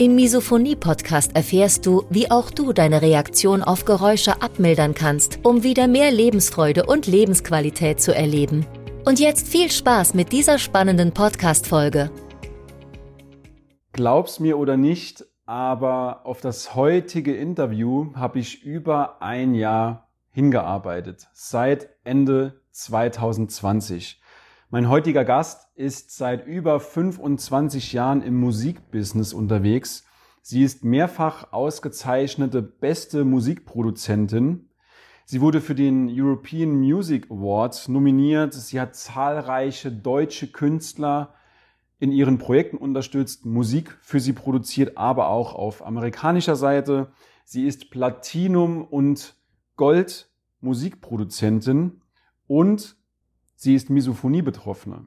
Im 0.00 0.14
Misophonie-Podcast 0.14 1.36
erfährst 1.36 1.84
du, 1.84 2.06
wie 2.08 2.30
auch 2.30 2.50
du 2.50 2.72
deine 2.72 3.02
Reaktion 3.02 3.62
auf 3.62 3.84
Geräusche 3.84 4.40
abmildern 4.40 4.94
kannst, 4.94 5.40
um 5.42 5.62
wieder 5.62 5.88
mehr 5.88 6.10
Lebensfreude 6.10 6.86
und 6.86 7.06
Lebensqualität 7.06 8.00
zu 8.00 8.14
erleben. 8.14 8.64
Und 9.04 9.20
jetzt 9.20 9.46
viel 9.46 9.70
Spaß 9.70 10.14
mit 10.14 10.32
dieser 10.32 10.56
spannenden 10.56 11.12
Podcast-Folge. 11.12 12.10
Glaub's 13.92 14.40
mir 14.40 14.56
oder 14.56 14.78
nicht, 14.78 15.26
aber 15.44 16.24
auf 16.24 16.40
das 16.40 16.74
heutige 16.74 17.36
Interview 17.36 18.14
habe 18.14 18.38
ich 18.38 18.64
über 18.64 19.20
ein 19.20 19.52
Jahr 19.52 20.08
hingearbeitet, 20.30 21.28
seit 21.34 21.90
Ende 22.04 22.62
2020. 22.70 24.19
Mein 24.72 24.88
heutiger 24.88 25.24
Gast 25.24 25.66
ist 25.74 26.16
seit 26.16 26.46
über 26.46 26.78
25 26.78 27.92
Jahren 27.92 28.22
im 28.22 28.38
Musikbusiness 28.38 29.32
unterwegs. 29.32 30.04
Sie 30.42 30.62
ist 30.62 30.84
mehrfach 30.84 31.52
ausgezeichnete 31.52 32.62
beste 32.62 33.24
Musikproduzentin. 33.24 34.68
Sie 35.24 35.40
wurde 35.40 35.60
für 35.60 35.74
den 35.74 36.08
European 36.08 36.70
Music 36.70 37.32
Award 37.32 37.88
nominiert. 37.88 38.54
Sie 38.54 38.80
hat 38.80 38.94
zahlreiche 38.94 39.90
deutsche 39.90 40.52
Künstler 40.52 41.34
in 41.98 42.12
ihren 42.12 42.38
Projekten 42.38 42.76
unterstützt, 42.76 43.44
Musik 43.46 43.98
für 44.02 44.20
sie 44.20 44.34
produziert, 44.34 44.96
aber 44.96 45.30
auch 45.30 45.52
auf 45.52 45.84
amerikanischer 45.84 46.54
Seite. 46.54 47.10
Sie 47.44 47.66
ist 47.66 47.90
Platinum 47.90 48.84
und 48.84 49.34
Gold 49.74 50.30
Musikproduzentin 50.60 52.02
und 52.46 52.99
Sie 53.62 53.74
ist 53.74 53.90
Misophonie-Betroffene. 53.90 55.06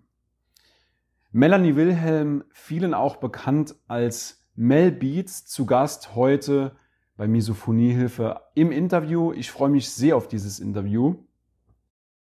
Melanie 1.32 1.76
Wilhelm, 1.76 2.44
vielen 2.52 2.94
auch 2.94 3.16
bekannt 3.16 3.74
als 3.88 4.46
Mel 4.54 4.92
Beats, 4.92 5.48
zu 5.48 5.66
Gast 5.66 6.14
heute 6.14 6.76
bei 7.18 7.28
Misophoniehilfe 7.28 8.42
im 8.54 8.72
Interview. 8.72 9.34
Ich 9.34 9.50
freue 9.50 9.72
mich 9.72 9.90
sehr 9.90 10.16
auf 10.16 10.28
dieses 10.28 10.60
Interview. 10.60 11.16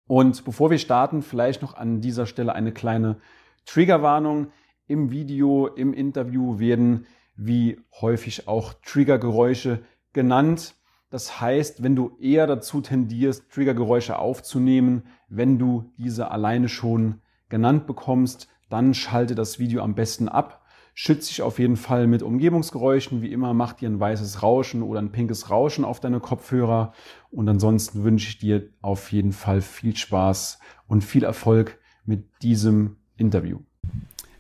Und 0.07 0.43
bevor 0.47 0.71
wir 0.71 0.79
starten, 0.79 1.21
vielleicht 1.21 1.61
noch 1.61 1.75
an 1.75 2.01
dieser 2.01 2.25
Stelle 2.25 2.55
eine 2.55 2.73
kleine 2.73 3.21
Triggerwarnung. 3.67 4.53
Im 4.87 5.11
Video, 5.11 5.67
im 5.67 5.93
Interview 5.93 6.59
werden 6.59 7.05
wie 7.37 7.79
häufig 8.01 8.49
auch 8.49 8.73
Triggergeräusche 8.83 9.85
genannt. 10.15 10.76
Das 11.11 11.41
heißt, 11.41 11.83
wenn 11.83 11.95
du 11.95 12.17
eher 12.21 12.47
dazu 12.47 12.81
tendierst, 12.81 13.49
Triggergeräusche 13.51 14.19
aufzunehmen, 14.19 15.05
wenn 15.29 15.59
du 15.59 15.93
diese 15.97 16.31
alleine 16.31 16.69
schon 16.69 17.21
genannt 17.49 17.87
bekommst, 17.87 18.49
dann 18.69 18.95
schalte 18.95 19.35
das 19.35 19.59
Video 19.59 19.83
am 19.83 19.95
besten 19.95 20.29
ab. 20.29 20.63
Schütze 20.95 21.29
dich 21.29 21.43
auf 21.43 21.59
jeden 21.59 21.77
Fall 21.77 22.07
mit 22.07 22.23
Umgebungsgeräuschen. 22.23 23.23
Wie 23.23 23.31
immer, 23.31 23.55
mach 23.55 23.75
dir 23.75 23.89
ein 23.89 24.01
weißes 24.01 24.43
Rauschen 24.43 24.83
oder 24.83 25.01
ein 25.01 25.13
pinkes 25.13 25.51
Rauschen 25.51 25.85
auf 25.85 26.01
deine 26.01 26.21
Kopfhörer. 26.21 26.93
Und 27.31 27.49
ansonsten 27.49 28.03
wünsche 28.03 28.29
ich 28.31 28.39
dir 28.39 28.71
auf 28.81 29.13
jeden 29.13 29.33
Fall 29.33 29.61
viel 29.61 29.95
Spaß 29.95 30.59
und 30.89 31.05
viel 31.05 31.23
Erfolg 31.23 31.79
mit 32.05 32.25
diesem 32.43 32.97
Interview. 33.17 33.59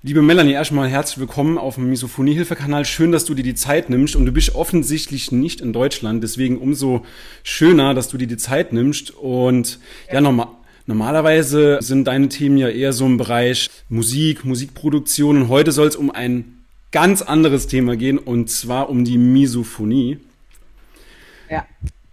Liebe 0.06 0.22
Melanie, 0.22 0.52
erstmal 0.52 0.88
herzlich 0.88 1.18
willkommen 1.18 1.58
auf 1.58 1.74
dem 1.74 1.90
Misophoniehilfe-Kanal. 1.90 2.84
Schön, 2.84 3.10
dass 3.10 3.24
du 3.24 3.34
dir 3.34 3.42
die 3.42 3.56
Zeit 3.56 3.90
nimmst 3.90 4.14
und 4.14 4.24
du 4.24 4.30
bist 4.30 4.54
offensichtlich 4.54 5.32
nicht 5.32 5.60
in 5.60 5.72
Deutschland, 5.72 6.22
deswegen 6.22 6.58
umso 6.58 7.04
schöner, 7.42 7.92
dass 7.92 8.06
du 8.06 8.16
dir 8.16 8.28
die 8.28 8.36
Zeit 8.36 8.72
nimmst 8.72 9.10
und 9.10 9.80
ja, 10.06 10.14
ja 10.14 10.20
nochmal. 10.20 10.46
Normalerweise 10.86 11.78
sind 11.80 12.04
deine 12.04 12.28
Themen 12.28 12.56
ja 12.56 12.68
eher 12.68 12.92
so 12.92 13.04
im 13.04 13.16
Bereich 13.16 13.68
Musik, 13.88 14.44
Musikproduktion 14.44 15.38
und 15.42 15.48
heute 15.48 15.72
soll 15.72 15.88
es 15.88 15.96
um 15.96 16.12
ein 16.12 16.62
ganz 16.92 17.20
anderes 17.20 17.66
Thema 17.66 17.96
gehen 17.96 18.18
und 18.18 18.48
zwar 18.48 18.88
um 18.88 19.04
die 19.04 19.18
Misophonie. 19.18 20.20
Ja. 21.50 21.66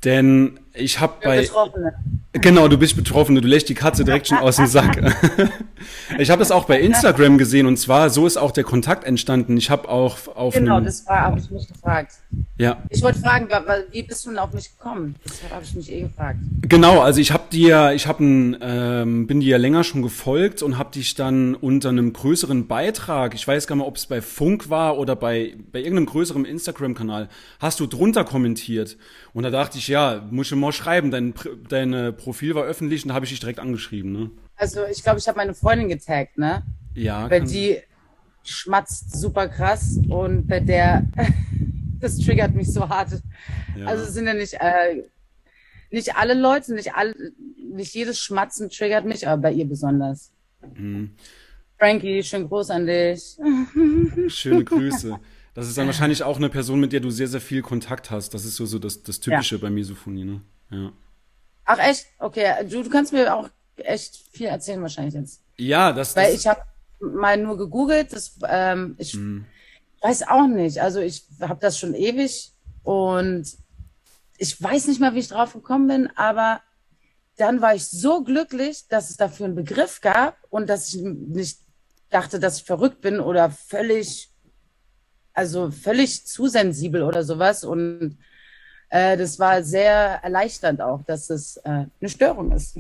Denn 0.03 0.59
ich 0.73 1.00
habe 1.00 1.13
bei 1.23 1.41
Betroffene. 1.41 1.94
Genau, 2.34 2.67
du 2.67 2.78
bist 2.78 2.95
Betroffene, 2.95 3.41
du 3.41 3.47
lässt 3.47 3.69
die 3.69 3.75
Katze 3.75 4.03
direkt 4.03 4.28
schon 4.28 4.39
aus 4.39 4.56
dem 4.56 4.66
Sack. 4.66 4.97
ich 6.17 6.31
habe 6.31 6.39
das 6.39 6.51
auch 6.51 6.66
bei 6.66 6.79
Instagram 6.79 7.38
gesehen 7.38 7.67
und 7.67 7.78
zwar 7.78 8.09
so 8.09 8.25
ist 8.25 8.38
auch 8.38 8.51
der 8.51 8.63
Kontakt 8.63 9.03
entstanden. 9.03 9.56
Ich 9.57 9.69
habe 9.69 9.88
auch 9.88 10.17
auf 10.35 10.56
Genau, 10.56 10.79
das 10.79 11.06
war 11.06 11.22
habe 11.22 11.39
ich 11.39 11.51
mich 11.51 11.67
gefragt. 11.67 12.13
Ja. 12.58 12.84
Ich 12.90 13.02
wollte 13.02 13.19
fragen, 13.19 13.47
wie 13.91 14.03
bist 14.03 14.25
du 14.25 14.30
denn 14.30 14.38
auf 14.38 14.53
mich 14.53 14.78
gekommen? 14.78 15.16
Das 15.24 15.41
habe 15.52 15.64
ich 15.64 15.74
mich 15.75 15.91
eh 15.91 16.02
gefragt. 16.02 16.38
Genau, 16.62 17.02
also 17.02 17.19
ich 17.19 17.31
habe 17.31 17.46
dir 17.52 17.94
ich 17.94 18.06
habe 18.06 18.24
ähm, 18.24 19.25
bin 19.25 19.40
dir 19.40 19.50
ja 19.50 19.58
länger 19.58 19.84
schon 19.84 20.03
gefolgt 20.03 20.62
und 20.62 20.78
habe 20.78 20.91
dich 20.91 21.16
dann 21.16 21.56
unter 21.56 21.90
einem 21.90 22.14
größeren 22.14 22.68
Beitrag, 22.68 23.34
ich 23.34 23.47
weiß 23.47 23.66
gar 23.66 23.75
nicht, 23.75 23.86
ob 23.86 23.97
es 23.97 24.06
bei 24.06 24.22
Funk 24.22 24.69
war 24.69 25.00
oder 25.00 25.16
bei 25.16 25.56
bei 25.72 25.80
irgendeinem 25.80 26.06
größeren 26.06 26.46
Instagram 26.46 26.94
Kanal, 26.94 27.28
hast 27.59 27.80
du 27.80 27.88
drunter 27.88 28.24
kommentiert 28.24 28.97
und 29.34 29.44
da 29.44 29.50
dachte 29.50 29.80
ich, 29.80 29.88
ja, 29.88 30.24
muss 30.30 30.52
ich 30.52 30.56
mal 30.56 30.72
schreiben, 30.72 31.09
dein 31.09 31.34
deine 31.70 32.14
Profil 32.14 32.53
war 32.53 32.64
öffentlich 32.64 33.03
und 33.03 33.09
da 33.09 33.16
habe 33.16 33.25
ich 33.25 33.31
dich 33.31 33.40
direkt 33.40 33.59
angeschrieben, 33.59 34.12
ne? 34.12 34.31
Also 34.56 34.81
ich 34.91 35.02
glaube, 35.02 35.18
ich 35.18 35.28
habe 35.28 35.38
meine 35.38 35.56
Freundin 35.56 35.90
getaggt, 35.90 36.38
ne? 36.38 36.62
Ja. 36.94 37.30
Weil 37.31 37.41
die 37.46 37.80
schmatzt 38.44 39.20
super 39.20 39.47
krass 39.47 40.00
und 40.09 40.47
bei 40.47 40.59
der, 40.59 41.06
das 42.03 42.18
triggert 42.18 42.53
mich 42.53 42.72
so 42.72 42.88
hart. 42.88 43.22
Ja. 43.78 43.86
Also 43.88 44.03
es 44.03 44.14
sind 44.14 44.28
ja 44.28 44.34
nicht, 44.34 44.53
äh, 44.59 45.03
nicht 45.90 46.16
alle 46.16 46.34
Leute, 46.34 46.74
nicht 46.74 46.94
alle, 46.94 47.16
nicht 47.58 47.94
jedes 47.94 48.19
Schmatzen 48.19 48.69
triggert 48.69 49.06
mich, 49.06 49.28
aber 49.28 49.41
bei 49.41 49.52
ihr 49.52 49.66
besonders. 49.66 50.31
Mhm. 50.75 51.12
Frankie, 51.78 52.24
schön 52.24 52.47
groß 52.47 52.69
an 52.69 52.86
dich. 52.86 53.38
Schöne 54.28 54.64
Grüße. 54.64 55.19
Das 55.53 55.68
ist 55.68 55.78
dann 55.78 55.86
wahrscheinlich 55.86 56.24
auch 56.24 56.38
eine 56.38 56.50
Person, 56.50 56.80
mit 56.80 56.94
der 56.94 57.00
du 57.00 57.09
sehr, 57.09 57.28
sehr 57.28 57.41
viel 57.41 57.62
Kontakt 57.62 58.09
hast. 58.09 58.34
Das 58.34 58.46
ist 58.46 58.56
so, 58.56 58.66
so 58.66 58.80
das, 58.80 59.03
das 59.03 59.20
Typische 59.20 59.56
ja. 59.56 59.62
bei 59.62 59.70
Misophonie, 59.70 60.25
ne? 60.25 60.41
Ja. 60.72 60.91
Ach 61.66 61.80
echt? 61.80 62.08
Okay, 62.20 62.53
du, 62.70 62.84
du 62.84 62.90
kannst 62.90 63.14
mir 63.14 63.35
auch 63.35 63.50
echt 63.75 64.16
viel 64.31 64.47
erzählen 64.47 64.81
wahrscheinlich 64.81 65.14
jetzt. 65.14 65.41
Ja, 65.58 65.94
das. 65.94 66.16
Weil 66.16 66.31
das 66.31 66.41
ich 66.41 66.47
habe 66.47 66.62
mal 67.00 67.38
nur 67.38 67.58
gegoogelt. 67.58 68.14
Das, 68.14 68.38
ähm, 68.47 68.96
ich 68.97 69.14
hm. 69.14 69.46
Weiß 70.03 70.28
auch 70.28 70.47
nicht. 70.47 70.81
Also 70.81 71.00
ich 71.00 71.25
habe 71.41 71.59
das 71.59 71.80
schon 71.80 71.96
ewig 71.96 72.52
und 72.84 73.46
ich 74.38 74.62
weiß 74.62 74.88
nicht 74.88 75.00
mehr, 75.00 75.16
wie 75.16 75.19
ich 75.19 75.30
drauf 75.30 75.53
gekommen 75.53 75.88
bin, 75.88 76.09
aber 76.18 76.62
dann 77.38 77.62
war 77.62 77.74
ich 77.74 77.88
so 77.88 78.24
glücklich, 78.24 78.88
dass 78.90 79.09
es 79.09 79.18
dafür 79.18 79.47
einen 79.47 79.56
Begriff 79.56 80.02
gab 80.02 80.38
und 80.50 80.69
dass 80.69 80.94
ich 80.94 81.02
nicht 81.02 81.59
dachte, 82.09 82.40
dass 82.40 82.58
ich 82.58 82.66
verrückt 82.66 83.02
bin 83.02 83.19
oder 83.19 83.50
völlig, 83.50 84.30
also 85.34 85.72
völlig 85.72 86.28
zu 86.28 86.47
sensibel 86.47 87.02
oder 87.03 87.24
sowas 87.24 87.64
und 87.64 88.18
äh, 88.90 89.18
das 89.18 89.40
war 89.40 89.64
sehr 89.64 90.20
erleichternd 90.22 90.81
auch, 90.81 91.03
dass 91.03 91.30
es 91.30 91.58
äh, 91.58 91.85
eine 92.00 92.09
Störung 92.09 92.52
ist. 92.52 92.78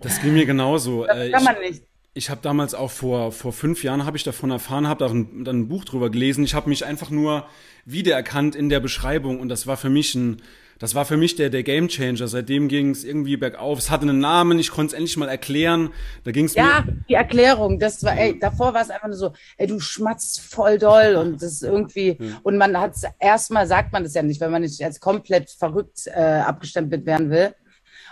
das 0.00 0.20
ging 0.20 0.34
mir 0.34 0.44
genauso. 0.44 1.06
Das 1.06 1.16
äh, 1.16 1.30
kann 1.30 1.44
man 1.44 1.58
nicht. 1.60 1.87
Ich 2.18 2.30
habe 2.30 2.40
damals 2.42 2.74
auch 2.74 2.90
vor, 2.90 3.30
vor 3.30 3.52
fünf 3.52 3.84
Jahren 3.84 4.04
habe 4.04 4.16
ich 4.16 4.24
davon 4.24 4.50
erfahren, 4.50 4.88
habe 4.88 5.04
da 5.04 5.08
ein, 5.08 5.44
dann 5.44 5.60
ein 5.60 5.68
Buch 5.68 5.84
drüber 5.84 6.10
gelesen. 6.10 6.42
Ich 6.42 6.52
habe 6.52 6.68
mich 6.68 6.84
einfach 6.84 7.10
nur 7.10 7.46
wiedererkannt 7.84 8.56
in 8.56 8.68
der 8.68 8.80
Beschreibung 8.80 9.38
und 9.38 9.48
das 9.48 9.68
war 9.68 9.76
für 9.76 9.88
mich 9.88 10.16
ein, 10.16 10.42
das 10.80 10.96
war 10.96 11.04
für 11.04 11.16
mich 11.16 11.36
der, 11.36 11.48
der 11.48 11.62
Game 11.62 11.86
Changer. 11.86 12.26
Seitdem 12.26 12.66
ging 12.66 12.90
es 12.90 13.04
irgendwie 13.04 13.36
bergauf. 13.36 13.78
Es 13.78 13.88
hatte 13.88 14.02
einen 14.02 14.18
Namen, 14.18 14.58
ich 14.58 14.72
konnte 14.72 14.88
es 14.88 14.92
endlich 14.94 15.16
mal 15.16 15.28
erklären. 15.28 15.90
Da 16.24 16.32
ging 16.32 16.46
es 16.46 16.56
Ja, 16.56 16.82
mir 16.84 16.96
die 17.08 17.14
Erklärung, 17.14 17.78
das 17.78 18.02
war, 18.02 18.18
ey, 18.18 18.36
davor 18.36 18.74
war 18.74 18.82
es 18.82 18.90
einfach 18.90 19.06
nur 19.06 19.16
so, 19.16 19.32
ey, 19.56 19.68
du 19.68 19.78
schmatzt 19.78 20.40
voll 20.40 20.76
doll 20.76 21.14
und 21.14 21.40
das 21.40 21.52
ist 21.52 21.62
irgendwie, 21.62 22.16
ja. 22.18 22.40
und 22.42 22.56
man 22.56 22.76
hat 22.76 22.96
erstmal 23.20 23.68
sagt 23.68 23.92
man 23.92 24.02
das 24.02 24.14
ja 24.14 24.24
nicht, 24.24 24.40
wenn 24.40 24.50
man 24.50 24.62
nicht 24.62 24.82
als 24.82 24.98
komplett 24.98 25.50
verrückt 25.50 26.08
äh, 26.08 26.40
abgestempelt 26.40 27.06
werden 27.06 27.30
will. 27.30 27.54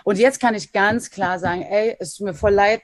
Und 0.05 0.17
jetzt 0.17 0.39
kann 0.39 0.55
ich 0.55 0.71
ganz 0.71 1.09
klar 1.09 1.39
sagen, 1.39 1.63
ey, 1.63 1.97
es 1.99 2.15
tut 2.15 2.27
mir 2.27 2.33
voll 2.33 2.53
leid, 2.53 2.79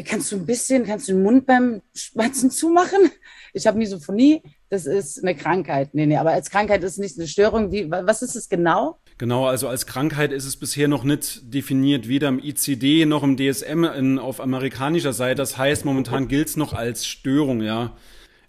kannst 0.00 0.32
du 0.32 0.36
ein 0.36 0.46
bisschen, 0.46 0.84
kannst 0.84 1.08
du 1.08 1.12
den 1.12 1.22
Mund 1.22 1.46
beim 1.46 1.82
Schmatzen 1.94 2.50
zumachen? 2.50 3.10
Ich 3.52 3.66
habe 3.66 3.76
Misophonie, 3.76 4.42
das 4.70 4.86
ist 4.86 5.22
eine 5.22 5.36
Krankheit. 5.36 5.90
Nee, 5.92 6.06
nee, 6.06 6.16
aber 6.16 6.30
als 6.30 6.50
Krankheit 6.50 6.82
ist 6.82 6.92
es 6.92 6.98
nicht 6.98 7.18
eine 7.18 7.28
Störung. 7.28 7.70
Wie, 7.70 7.90
was 7.90 8.22
ist 8.22 8.34
es 8.34 8.48
genau? 8.48 8.98
Genau, 9.18 9.46
also 9.46 9.68
als 9.68 9.84
Krankheit 9.86 10.32
ist 10.32 10.46
es 10.46 10.56
bisher 10.56 10.88
noch 10.88 11.04
nicht 11.04 11.52
definiert, 11.52 12.08
weder 12.08 12.28
im 12.28 12.38
ICD 12.38 13.04
noch 13.04 13.22
im 13.22 13.36
DSM 13.36 13.84
in, 13.84 14.18
auf 14.18 14.40
amerikanischer 14.40 15.12
Seite. 15.12 15.36
Das 15.36 15.58
heißt, 15.58 15.84
momentan 15.84 16.28
gilt 16.28 16.48
es 16.48 16.56
noch 16.56 16.72
als 16.72 17.06
Störung, 17.06 17.60
ja. 17.60 17.94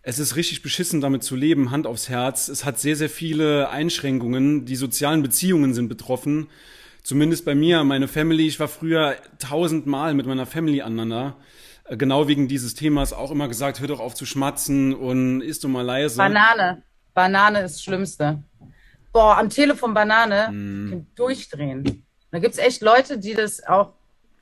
es 0.01 0.19
ist 0.19 0.37
richtig 0.37 0.61
beschissen, 0.61 1.01
damit 1.01 1.23
zu 1.23 1.35
leben, 1.35 1.71
Hand 1.71 1.85
aufs 1.85 2.07
Herz. 2.07 2.47
Es 2.47 2.63
hat 2.63 2.79
sehr, 2.79 2.95
sehr 2.95 3.09
viele 3.09 3.69
Einschränkungen. 3.69 4.65
Die 4.65 4.77
sozialen 4.77 5.21
Beziehungen 5.21 5.73
sind 5.73 5.89
betroffen. 5.89 6.47
Zumindest 7.03 7.43
bei 7.43 7.53
mir, 7.53 7.83
meine 7.83 8.07
Family. 8.07 8.47
Ich 8.47 8.59
war 8.59 8.69
früher 8.69 9.17
tausendmal 9.37 10.13
mit 10.13 10.25
meiner 10.25 10.45
Family 10.45 10.81
aneinander. 10.81 11.35
Äh, 11.83 11.97
genau 11.97 12.27
wegen 12.27 12.47
dieses 12.47 12.75
Themas 12.75 13.11
auch 13.11 13.31
immer 13.31 13.47
gesagt, 13.49 13.81
hör 13.81 13.87
doch 13.87 13.99
auf 13.99 14.15
zu 14.15 14.25
schmatzen 14.25 14.93
und 14.93 15.41
isst 15.41 15.63
du 15.63 15.67
mal 15.67 15.81
leise. 15.81 16.17
Banane. 16.17 16.83
Banane 17.13 17.61
ist 17.61 17.75
das 17.75 17.83
Schlimmste. 17.83 18.41
Boah, 19.11 19.37
am 19.37 19.49
Telefon 19.49 19.93
Banane, 19.93 20.49
mm. 20.49 21.07
durchdrehen. 21.15 22.05
Da 22.31 22.39
gibt's 22.39 22.57
echt 22.57 22.81
Leute, 22.81 23.19
die 23.19 23.35
das 23.35 23.63
auch, 23.63 23.93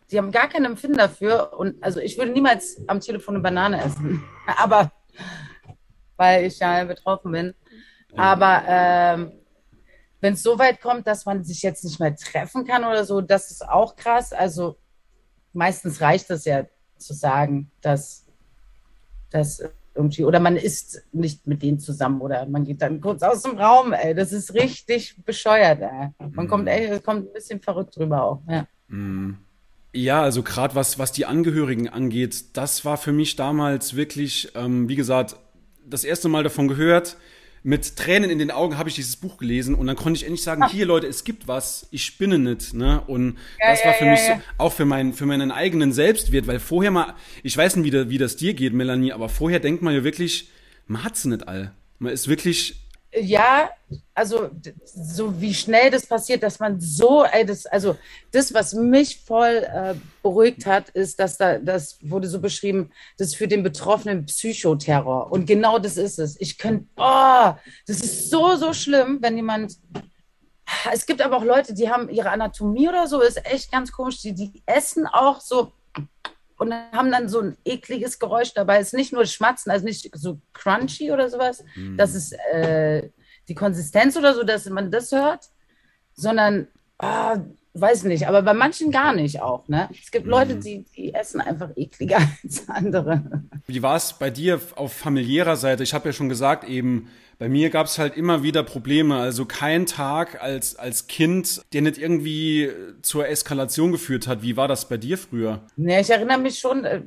die 0.09 0.17
haben 0.17 0.31
gar 0.31 0.47
kein 0.47 0.63
Empfinden 0.63 0.97
dafür. 0.97 1.53
Und 1.57 1.83
also 1.83 1.99
ich 1.99 2.17
würde 2.17 2.31
niemals 2.31 2.79
am 2.87 3.01
Telefon 3.01 3.35
eine 3.35 3.43
Banane 3.43 3.83
essen. 3.83 4.23
Aber 4.57 4.91
weil 6.15 6.45
ich 6.45 6.59
ja 6.59 6.83
betroffen 6.83 7.31
bin. 7.31 7.53
Aber 8.15 8.63
ähm, 8.67 9.31
wenn 10.21 10.33
es 10.33 10.43
so 10.43 10.57
weit 10.59 10.81
kommt, 10.81 11.07
dass 11.07 11.25
man 11.25 11.43
sich 11.43 11.61
jetzt 11.61 11.83
nicht 11.83 11.99
mehr 11.99 12.15
treffen 12.15 12.65
kann 12.65 12.83
oder 12.83 13.03
so, 13.03 13.21
das 13.21 13.51
ist 13.51 13.67
auch 13.67 13.95
krass. 13.95 14.31
Also 14.31 14.77
meistens 15.51 15.99
reicht 15.99 16.29
es 16.29 16.45
ja 16.45 16.65
zu 16.97 17.13
sagen, 17.13 17.71
dass 17.81 18.25
das 19.31 19.63
irgendwie, 19.93 20.23
oder 20.23 20.39
man 20.39 20.55
ist 20.55 21.03
nicht 21.11 21.45
mit 21.47 21.61
denen 21.63 21.79
zusammen 21.79 22.21
oder 22.21 22.45
man 22.45 22.63
geht 22.63 22.81
dann 22.81 23.01
kurz 23.01 23.23
aus 23.23 23.41
dem 23.41 23.57
Raum, 23.57 23.93
ey. 23.93 24.15
Das 24.15 24.31
ist 24.31 24.53
richtig 24.53 25.17
bescheuert, 25.25 25.81
ey. 25.81 26.09
Man 26.31 26.47
kommt, 26.47 26.69
ey, 26.69 26.99
kommt 26.99 27.27
ein 27.27 27.33
bisschen 27.33 27.59
verrückt 27.59 27.97
drüber 27.97 28.23
auch, 28.23 28.41
ja. 28.47 28.67
Mm. 28.87 29.37
Ja, 29.93 30.21
also 30.21 30.41
gerade 30.41 30.73
was, 30.73 30.99
was 30.99 31.11
die 31.11 31.25
Angehörigen 31.25 31.89
angeht, 31.89 32.55
das 32.55 32.85
war 32.85 32.95
für 32.95 33.11
mich 33.11 33.35
damals 33.35 33.93
wirklich, 33.93 34.53
ähm, 34.55 34.87
wie 34.87 34.95
gesagt, 34.95 35.35
das 35.85 36.05
erste 36.05 36.29
Mal 36.29 36.43
davon 36.43 36.69
gehört. 36.69 37.17
Mit 37.63 37.95
Tränen 37.95 38.31
in 38.31 38.39
den 38.39 38.49
Augen 38.49 38.77
habe 38.77 38.89
ich 38.89 38.95
dieses 38.95 39.15
Buch 39.15 39.37
gelesen 39.37 39.75
und 39.75 39.85
dann 39.85 39.95
konnte 39.95 40.17
ich 40.17 40.23
endlich 40.23 40.41
sagen, 40.41 40.63
ah. 40.63 40.69
hier 40.69 40.85
Leute, 40.87 41.05
es 41.05 41.23
gibt 41.23 41.47
was, 41.47 41.87
ich 41.91 42.03
spinne 42.03 42.39
nicht, 42.39 42.73
ne? 42.73 43.01
Und 43.05 43.37
ja, 43.59 43.71
das 43.71 43.85
war 43.85 43.93
für 43.93 44.05
ja, 44.05 44.11
mich 44.11 44.27
ja. 44.27 44.41
Auch 44.57 44.73
für 44.73 44.85
meinen 44.85 45.13
für 45.13 45.27
meinen 45.27 45.51
eigenen 45.51 45.91
Selbstwert, 45.93 46.47
weil 46.47 46.59
vorher 46.59 46.89
mal, 46.89 47.13
ich 47.43 47.55
weiß 47.55 47.75
nicht, 47.75 47.93
wie, 47.93 48.09
wie 48.09 48.17
das 48.17 48.35
dir 48.35 48.55
geht, 48.55 48.73
Melanie, 48.73 49.13
aber 49.13 49.29
vorher 49.29 49.59
denkt 49.59 49.83
man 49.83 49.93
ja 49.93 50.03
wirklich, 50.03 50.49
man 50.87 51.03
hat's 51.03 51.25
nicht 51.25 51.47
all. 51.47 51.71
Man 51.99 52.11
ist 52.11 52.27
wirklich 52.27 52.80
ja, 53.13 53.69
also 54.13 54.49
so 54.85 55.41
wie 55.41 55.53
schnell 55.53 55.91
das 55.91 56.05
passiert, 56.05 56.43
dass 56.43 56.59
man 56.59 56.79
so, 56.79 57.25
ey, 57.25 57.45
das, 57.45 57.65
also 57.65 57.97
das, 58.31 58.53
was 58.53 58.73
mich 58.73 59.21
voll 59.25 59.67
äh, 59.67 59.95
beruhigt 60.23 60.65
hat, 60.65 60.89
ist, 60.89 61.19
dass 61.19 61.37
da, 61.37 61.57
das 61.57 61.97
wurde 62.01 62.29
so 62.29 62.39
beschrieben, 62.39 62.91
das 63.17 63.29
ist 63.29 63.35
für 63.35 63.49
den 63.49 63.63
Betroffenen 63.63 64.25
Psychoterror. 64.25 65.31
Und 65.31 65.45
genau 65.45 65.77
das 65.77 65.97
ist 65.97 66.19
es. 66.19 66.39
Ich 66.39 66.57
könnte, 66.57 66.87
oh, 66.95 67.51
das 67.85 67.99
ist 67.99 68.29
so, 68.29 68.55
so 68.55 68.73
schlimm, 68.73 69.17
wenn 69.21 69.35
jemand, 69.35 69.77
es 70.91 71.05
gibt 71.05 71.21
aber 71.21 71.37
auch 71.37 71.43
Leute, 71.43 71.73
die 71.73 71.89
haben 71.89 72.07
ihre 72.09 72.29
Anatomie 72.29 72.87
oder 72.87 73.07
so, 73.07 73.19
ist 73.21 73.45
echt 73.45 73.71
ganz 73.71 73.91
komisch, 73.91 74.21
die, 74.21 74.33
die 74.33 74.63
essen 74.65 75.05
auch 75.05 75.41
so 75.41 75.73
und 76.61 76.71
haben 76.73 77.11
dann 77.11 77.27
so 77.27 77.39
ein 77.39 77.57
ekliges 77.65 78.19
Geräusch 78.19 78.53
dabei. 78.53 78.77
Es 78.77 78.87
ist 78.87 78.93
nicht 78.93 79.11
nur 79.11 79.25
Schmatzen, 79.25 79.71
also 79.71 79.83
nicht 79.83 80.11
so 80.13 80.39
crunchy 80.53 81.11
oder 81.11 81.27
sowas, 81.27 81.63
mm. 81.75 81.97
das 81.97 82.13
ist 82.13 82.33
äh, 82.53 83.09
die 83.49 83.55
Konsistenz 83.55 84.15
oder 84.15 84.35
so, 84.35 84.43
dass 84.43 84.69
man 84.69 84.91
das 84.91 85.11
hört, 85.11 85.49
sondern, 86.13 86.67
ah, 86.99 87.37
weiß 87.73 88.03
nicht, 88.03 88.27
aber 88.27 88.43
bei 88.43 88.53
manchen 88.53 88.91
gar 88.91 89.11
nicht 89.13 89.41
auch. 89.41 89.67
Ne? 89.69 89.89
Es 89.91 90.11
gibt 90.11 90.27
Leute, 90.27 90.53
mhm. 90.55 90.61
die, 90.61 90.85
die 90.95 91.15
essen 91.15 91.41
einfach 91.41 91.71
ekliger 91.75 92.19
als 92.43 92.69
andere. 92.69 93.23
Wie 93.65 93.81
war 93.81 93.95
es 93.95 94.13
bei 94.13 94.29
dir 94.29 94.61
auf 94.75 94.93
familiärer 94.93 95.55
Seite? 95.55 95.81
Ich 95.81 95.95
habe 95.95 96.09
ja 96.09 96.13
schon 96.13 96.29
gesagt, 96.29 96.63
eben 96.63 97.07
bei 97.41 97.49
mir 97.49 97.71
gab 97.71 97.87
es 97.87 97.97
halt 97.97 98.17
immer 98.17 98.43
wieder 98.43 98.61
Probleme. 98.61 99.15
Also 99.15 99.45
kein 99.45 99.87
Tag 99.87 100.43
als, 100.43 100.75
als 100.75 101.07
Kind, 101.07 101.63
der 101.73 101.81
nicht 101.81 101.97
irgendwie 101.97 102.69
zur 103.01 103.27
Eskalation 103.27 103.91
geführt 103.91 104.27
hat. 104.27 104.43
Wie 104.43 104.57
war 104.57 104.67
das 104.67 104.87
bei 104.87 104.97
dir 104.97 105.17
früher? 105.17 105.63
Ja, 105.75 105.99
ich 105.99 106.11
erinnere 106.11 106.37
mich 106.37 106.59
schon 106.59 106.85
äh, 106.85 107.01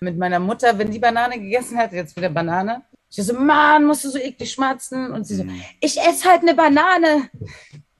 mit 0.00 0.16
meiner 0.16 0.38
Mutter, 0.38 0.78
wenn 0.78 0.90
die 0.90 0.98
Banane 0.98 1.38
gegessen 1.38 1.76
hat, 1.76 1.92
jetzt 1.92 2.16
wieder 2.16 2.30
Banane. 2.30 2.80
Ich 3.10 3.22
so, 3.22 3.34
Mann, 3.34 3.84
musst 3.84 4.06
du 4.06 4.08
so 4.08 4.18
eklig 4.18 4.52
schmatzen? 4.52 5.10
Und 5.10 5.26
sie 5.26 5.36
so, 5.36 5.44
mhm. 5.44 5.60
ich 5.80 6.00
esse 6.00 6.30
halt 6.30 6.40
eine 6.40 6.54
Banane. 6.54 7.28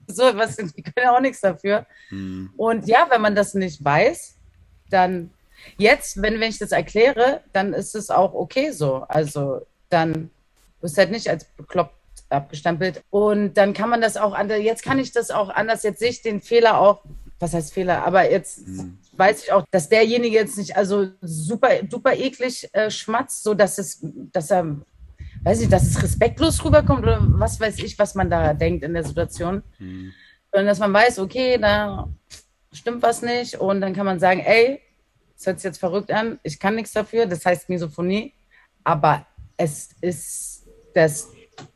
So, 0.07 0.23
was, 0.23 0.57
die 0.77 0.83
können 0.83 1.09
auch 1.09 1.21
nichts 1.21 1.43
dafür. 1.43 1.85
Mhm. 2.09 2.51
Und 2.57 2.89
ja, 2.89 3.09
wenn 3.11 3.21
man 3.21 3.35
das 3.35 3.53
nicht 3.53 3.85
weiß, 3.85 4.39
dann 4.89 5.29
jetzt, 5.77 6.23
wenn, 6.23 6.41
wenn 6.41 6.49
ich 6.49 6.59
das 6.59 6.73
erkläre, 6.73 7.43
dann 7.53 7.75
ist 7.75 7.95
es 7.95 8.09
auch 8.09 8.33
okay 8.33 8.71
so. 8.71 9.05
Also 9.07 9.67
dann 9.91 10.31
wirst 10.85 10.99
halt 10.99 11.11
nicht 11.11 11.29
als 11.29 11.45
bekloppt 11.45 11.95
abgestempelt. 12.29 13.03
Und 13.11 13.55
dann 13.55 13.73
kann 13.73 13.89
man 13.89 14.01
das 14.01 14.17
auch 14.17 14.35
anders, 14.35 14.61
jetzt 14.61 14.85
kann 14.85 14.99
ich 14.99 15.13
das 15.13 15.31
auch 15.31 15.49
anders, 15.49 15.83
jetzt 15.83 15.99
sehe 15.99 16.11
ich 16.11 16.23
den 16.23 16.41
Fehler 16.41 16.79
auch, 16.79 17.03
was 17.41 17.55
heißt 17.55 17.75
Fehler, 17.75 18.07
aber 18.07 18.31
jetzt 18.31 18.67
mhm. 18.67 18.99
weiß 19.13 19.45
ich 19.45 19.53
auch, 19.53 19.65
dass 19.71 19.89
derjenige 19.89 20.37
jetzt 20.37 20.57
nicht 20.57 20.77
also 20.77 21.09
super, 21.21 21.83
duper 21.83 22.15
eklig 22.15 22.69
äh, 22.73 22.91
schmatzt, 22.91 23.43
so 23.43 23.55
dass 23.55 23.79
es, 23.79 23.99
dass 24.03 24.51
er, 24.51 24.77
weiß 25.43 25.63
ich, 25.63 25.69
dass 25.69 25.85
es 25.85 26.03
respektlos 26.03 26.65
rüberkommt 26.65 27.03
oder 27.03 27.19
was 27.21 27.59
weiß 27.59 27.79
ich, 27.79 27.99
was 27.99 28.15
man 28.15 28.31
da 28.31 28.55
denkt 28.55 28.85
in 28.85 28.95
der 28.95 29.05
Situation. 29.05 29.63
Mhm. 29.79 30.13
Sondern 30.53 30.69
dass 30.69 30.79
man 30.79 30.93
weiß, 30.93 31.19
okay, 31.19 31.59
da 31.59 32.09
stimmt 32.73 33.03
was 33.03 33.23
nicht 33.23 33.57
und 33.57 33.81
dann 33.81 33.95
kann 33.95 34.07
man 34.07 34.21
sagen, 34.21 34.41
ey, 34.41 34.81
das 35.37 35.47
hört 35.47 35.59
sich 35.59 35.65
jetzt 35.65 35.79
verrückt 35.79 36.13
an, 36.13 36.39
ich 36.43 36.59
kann 36.61 36.77
nichts 36.77 36.93
dafür, 36.93 37.27
das 37.27 37.45
heißt 37.45 37.69
Misophonie, 37.69 38.33
aber 38.85 39.27
es 39.57 39.91
ist 40.01 40.54
das, 40.95 41.29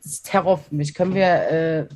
das 0.02 0.22
Terror 0.22 0.58
für 0.58 0.74
mich. 0.74 0.94
Können 0.94 1.14
wir, 1.14 1.26
äh, 1.26 1.86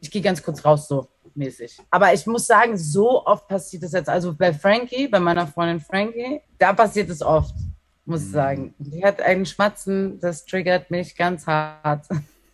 ich, 0.00 0.10
gehe 0.10 0.22
ganz 0.22 0.42
kurz 0.42 0.64
raus, 0.64 0.88
so 0.88 1.08
mäßig. 1.34 1.78
Aber 1.90 2.12
ich 2.12 2.26
muss 2.26 2.46
sagen, 2.46 2.76
so 2.76 3.24
oft 3.26 3.48
passiert 3.48 3.82
das 3.82 3.92
jetzt. 3.92 4.08
Also 4.08 4.34
bei 4.34 4.52
Frankie, 4.52 5.08
bei 5.08 5.20
meiner 5.20 5.46
Freundin 5.46 5.80
Frankie, 5.80 6.40
da 6.58 6.72
passiert 6.72 7.10
es 7.10 7.22
oft, 7.22 7.54
muss 8.04 8.22
ich 8.22 8.28
mhm. 8.28 8.32
sagen. 8.32 8.74
Die 8.78 9.04
hat 9.04 9.20
einen 9.20 9.46
Schmatzen, 9.46 10.20
das 10.20 10.44
triggert 10.44 10.90
mich 10.90 11.16
ganz 11.16 11.46
hart. 11.46 12.06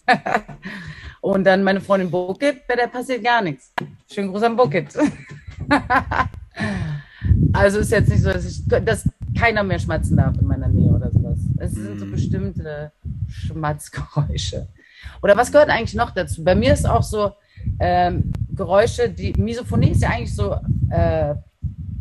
Und 1.20 1.44
dann 1.44 1.62
meine 1.62 1.80
Freundin 1.80 2.10
Bokit, 2.10 2.66
bei 2.66 2.76
der 2.76 2.86
passiert 2.86 3.22
gar 3.22 3.42
nichts. 3.42 3.72
Schönen 4.10 4.30
Gruß 4.30 4.42
an 4.42 4.56
Bokit. 4.56 4.88
also 7.52 7.78
ist 7.78 7.92
jetzt 7.92 8.08
nicht 8.08 8.22
so, 8.22 8.32
dass, 8.32 8.46
ich, 8.46 8.66
dass 8.66 9.08
keiner 9.38 9.62
mehr 9.62 9.78
schmatzen 9.78 10.16
darf 10.16 10.36
in 10.38 10.46
meiner 10.46 10.68
Nähe 10.68 10.90
oder 10.90 11.10
sowas. 11.10 11.38
Es 11.58 11.72
sind 11.72 11.98
so 11.98 12.06
mhm. 12.06 12.12
bestimmte 12.12 12.92
Schmatzgeräusche. 13.30 14.68
Oder 15.22 15.36
was 15.36 15.50
gehört 15.50 15.70
eigentlich 15.70 15.94
noch 15.94 16.10
dazu? 16.10 16.44
Bei 16.44 16.54
mir 16.54 16.72
ist 16.72 16.88
auch 16.88 17.02
so 17.02 17.32
ähm, 17.78 18.32
Geräusche, 18.54 19.08
die 19.08 19.32
Misophonie 19.34 19.90
ist 19.90 20.02
ja 20.02 20.10
eigentlich 20.10 20.34
so 20.34 20.56
äh, 20.90 21.34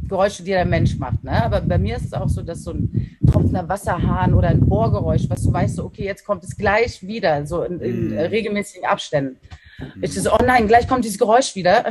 Geräusche, 0.08 0.44
die 0.44 0.52
der 0.52 0.66
Mensch 0.66 0.98
macht. 0.98 1.24
Ne? 1.24 1.44
Aber 1.44 1.62
bei 1.62 1.78
mir 1.78 1.96
ist 1.96 2.06
es 2.06 2.14
auch 2.14 2.28
so, 2.28 2.42
dass 2.42 2.64
so 2.64 2.72
ein 2.72 3.18
tropfender 3.26 3.70
Wasserhahn 3.70 4.34
oder 4.34 4.50
ein 4.50 4.60
Bohrgeräusch, 4.62 5.30
was 5.30 5.44
du 5.44 5.54
weißt, 5.54 5.76
so, 5.76 5.86
okay, 5.86 6.04
jetzt 6.04 6.26
kommt 6.26 6.44
es 6.44 6.58
gleich 6.58 7.06
wieder, 7.06 7.46
so 7.46 7.64
in, 7.64 7.80
in 7.80 8.10
mhm. 8.12 8.18
regelmäßigen 8.18 8.86
Abständen. 8.86 9.38
Ich 10.02 10.14
so, 10.14 10.34
oh 10.34 10.44
nein, 10.46 10.68
gleich 10.68 10.88
kommt 10.88 11.06
dieses 11.06 11.20
Geräusch 11.20 11.56
wieder. 11.56 11.86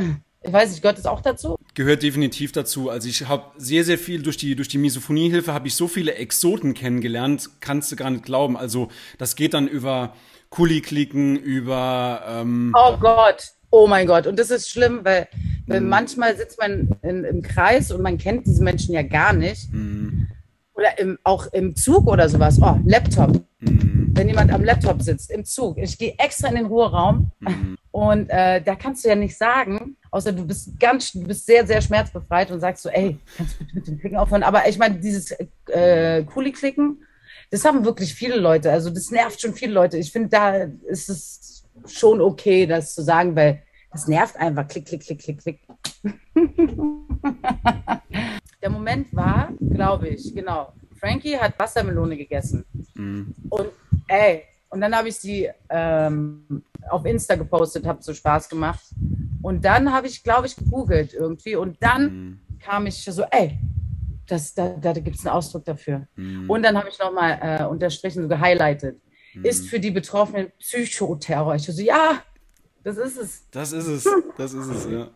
Ich 0.48 0.54
weiß 0.54 0.70
nicht, 0.70 0.80
gehört 0.80 0.96
das 0.96 1.04
auch 1.04 1.20
dazu? 1.20 1.56
Gehört 1.74 2.02
definitiv 2.02 2.52
dazu. 2.52 2.88
Also 2.88 3.06
ich 3.06 3.28
habe 3.28 3.44
sehr, 3.58 3.84
sehr 3.84 3.98
viel 3.98 4.22
durch 4.22 4.38
die, 4.38 4.56
durch 4.56 4.68
die 4.68 4.78
Misophoniehilfe 4.78 5.52
habe 5.52 5.68
ich 5.68 5.74
so 5.74 5.88
viele 5.88 6.14
Exoten 6.14 6.72
kennengelernt, 6.72 7.50
kannst 7.60 7.92
du 7.92 7.96
gar 7.96 8.08
nicht 8.08 8.24
glauben. 8.24 8.56
Also 8.56 8.88
das 9.18 9.36
geht 9.36 9.52
dann 9.52 9.68
über 9.68 10.14
Kuli-Klicken, 10.48 11.36
über... 11.36 12.22
Ähm 12.26 12.74
oh 12.74 12.96
Gott, 12.96 13.52
oh 13.70 13.86
mein 13.86 14.06
Gott. 14.06 14.26
Und 14.26 14.38
das 14.38 14.50
ist 14.50 14.70
schlimm, 14.70 15.00
weil, 15.02 15.28
weil 15.66 15.82
mm. 15.82 15.88
manchmal 15.88 16.34
sitzt 16.34 16.58
man 16.58 16.96
in, 17.02 17.24
im 17.24 17.42
Kreis 17.42 17.92
und 17.92 18.00
man 18.00 18.16
kennt 18.16 18.46
diese 18.46 18.64
Menschen 18.64 18.94
ja 18.94 19.02
gar 19.02 19.34
nicht. 19.34 19.70
Mm. 19.70 20.28
Oder 20.72 20.98
im, 20.98 21.18
auch 21.24 21.46
im 21.52 21.76
Zug 21.76 22.06
oder 22.06 22.26
sowas. 22.30 22.58
Oh, 22.62 22.78
Laptop. 22.86 23.44
Mm. 23.60 24.14
Wenn 24.14 24.28
jemand 24.28 24.50
am 24.50 24.64
Laptop 24.64 25.02
sitzt, 25.02 25.30
im 25.30 25.44
Zug. 25.44 25.76
Ich 25.76 25.98
gehe 25.98 26.14
extra 26.16 26.48
in 26.48 26.54
den 26.54 26.66
Ruheraum 26.66 27.30
mhm. 27.38 27.76
und 27.92 28.28
äh, 28.30 28.60
da 28.60 28.74
kannst 28.74 29.04
du 29.04 29.10
ja 29.10 29.14
nicht 29.14 29.36
sagen, 29.36 29.97
außer 30.18 30.32
du 30.32 30.44
bist 30.44 30.78
ganz, 30.78 31.12
du 31.12 31.24
bist 31.24 31.46
sehr, 31.46 31.66
sehr 31.66 31.80
schmerzbefreit 31.80 32.50
und 32.50 32.60
sagst 32.60 32.82
so, 32.82 32.88
ey, 32.88 33.18
kannst 33.36 33.54
du 33.54 33.58
bitte 33.64 33.74
mit 33.74 33.86
dem 33.86 33.98
Klicken 33.98 34.18
aufhören? 34.18 34.42
Aber 34.42 34.68
ich 34.68 34.78
meine, 34.78 34.98
dieses 34.98 35.34
äh, 35.68 36.24
Kuli-Klicken, 36.24 37.04
das 37.50 37.64
haben 37.64 37.84
wirklich 37.84 38.12
viele 38.14 38.36
Leute. 38.36 38.72
Also 38.72 38.90
das 38.90 39.10
nervt 39.10 39.40
schon 39.40 39.54
viele 39.54 39.72
Leute. 39.72 39.96
Ich 39.96 40.12
finde, 40.12 40.28
da 40.28 40.54
ist 40.86 41.08
es 41.08 41.64
schon 41.86 42.20
okay, 42.20 42.66
das 42.66 42.94
zu 42.94 43.02
sagen, 43.02 43.36
weil 43.36 43.62
das 43.92 44.08
nervt 44.08 44.36
einfach. 44.36 44.66
Klick, 44.66 44.86
klick, 44.86 45.02
klick, 45.02 45.20
klick, 45.20 45.40
klick. 45.40 45.60
Der 48.60 48.70
Moment 48.70 49.14
war, 49.14 49.52
glaube 49.60 50.08
ich, 50.08 50.34
genau. 50.34 50.72
Frankie 50.98 51.38
hat 51.38 51.56
Wassermelone 51.58 52.16
gegessen. 52.16 52.64
Mhm. 52.94 53.34
Und 53.48 53.68
ey, 54.08 54.42
und 54.68 54.80
dann 54.80 54.94
habe 54.94 55.08
ich 55.08 55.16
sie 55.16 55.48
ähm, 55.70 56.64
auf 56.88 57.04
Insta 57.04 57.34
gepostet, 57.34 57.86
habe 57.86 58.02
so 58.02 58.14
Spaß 58.14 58.48
gemacht. 58.48 58.84
Und 59.42 59.64
dann 59.64 59.92
habe 59.92 60.06
ich, 60.06 60.22
glaube 60.22 60.46
ich, 60.46 60.56
gegoogelt 60.56 61.14
irgendwie. 61.14 61.56
Und 61.56 61.76
dann 61.80 62.02
mhm. 62.02 62.40
kam 62.60 62.86
ich 62.86 63.04
so, 63.04 63.22
ey, 63.30 63.58
das, 64.26 64.54
da, 64.54 64.68
da 64.68 64.92
gibt 64.92 65.16
es 65.16 65.26
einen 65.26 65.34
Ausdruck 65.34 65.64
dafür. 65.64 66.06
Mhm. 66.16 66.48
Und 66.48 66.62
dann 66.62 66.76
habe 66.76 66.88
ich 66.88 66.98
nochmal 66.98 67.38
äh, 67.40 67.64
unterstrichen, 67.64 68.22
so 68.22 68.28
gehighlightet. 68.28 69.00
Mhm. 69.34 69.44
Ist 69.44 69.68
für 69.68 69.80
die 69.80 69.90
Betroffenen 69.90 70.52
Psychoterror. 70.58 71.54
Ich 71.54 71.62
so, 71.62 71.82
ja, 71.82 72.22
das 72.84 72.96
ist 72.96 73.18
es. 73.18 73.44
Das 73.50 73.72
ist 73.72 73.86
es. 73.86 74.08
Das 74.36 74.52
ist 74.52 74.66
es, 74.66 74.90
ja. 74.90 75.08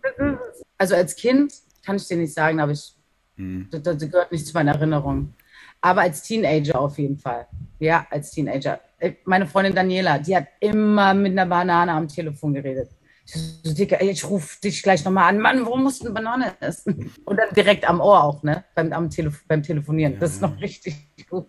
Also 0.78 0.94
als 0.94 1.14
Kind 1.16 1.52
kann 1.84 1.96
ich 1.96 2.06
dir 2.06 2.16
nicht 2.16 2.34
sagen, 2.34 2.60
aber 2.60 2.72
ich, 2.72 2.94
mhm. 3.36 3.68
das, 3.70 3.82
das 3.82 3.98
gehört 3.98 4.32
nicht 4.32 4.46
zu 4.46 4.54
meiner 4.54 4.72
Erinnerung. 4.72 5.34
Aber 5.82 6.02
als 6.02 6.22
Teenager 6.22 6.80
auf 6.80 6.96
jeden 6.96 7.18
Fall. 7.18 7.46
Ja, 7.80 8.06
als 8.10 8.30
Teenager. 8.30 8.80
Äh, 8.98 9.14
meine 9.24 9.46
Freundin 9.46 9.74
Daniela, 9.74 10.18
die 10.18 10.36
hat 10.36 10.46
immer 10.60 11.12
mit 11.12 11.32
einer 11.32 11.46
Banane 11.46 11.92
am 11.92 12.06
Telefon 12.08 12.54
geredet. 12.54 12.88
Ich, 13.26 13.34
so, 13.62 13.74
Dicker, 13.74 14.00
ich 14.00 14.24
rufe 14.24 14.60
dich 14.60 14.82
gleich 14.82 15.04
nochmal 15.04 15.28
an. 15.28 15.40
Mann, 15.40 15.64
warum 15.64 15.82
musst 15.82 16.00
du 16.02 16.06
eine 16.06 16.14
Banane 16.14 16.54
essen? 16.60 17.12
Und 17.24 17.36
dann 17.36 17.52
direkt 17.54 17.88
am 17.88 18.00
Ohr 18.00 18.22
auch, 18.22 18.42
ne? 18.42 18.64
Beim, 18.74 18.92
am 18.92 19.10
Telef 19.10 19.44
beim 19.46 19.62
Telefonieren. 19.62 20.14
Ja, 20.14 20.20
das 20.20 20.32
ist 20.34 20.42
noch 20.42 20.60
richtig 20.60 20.96
gut. 21.28 21.46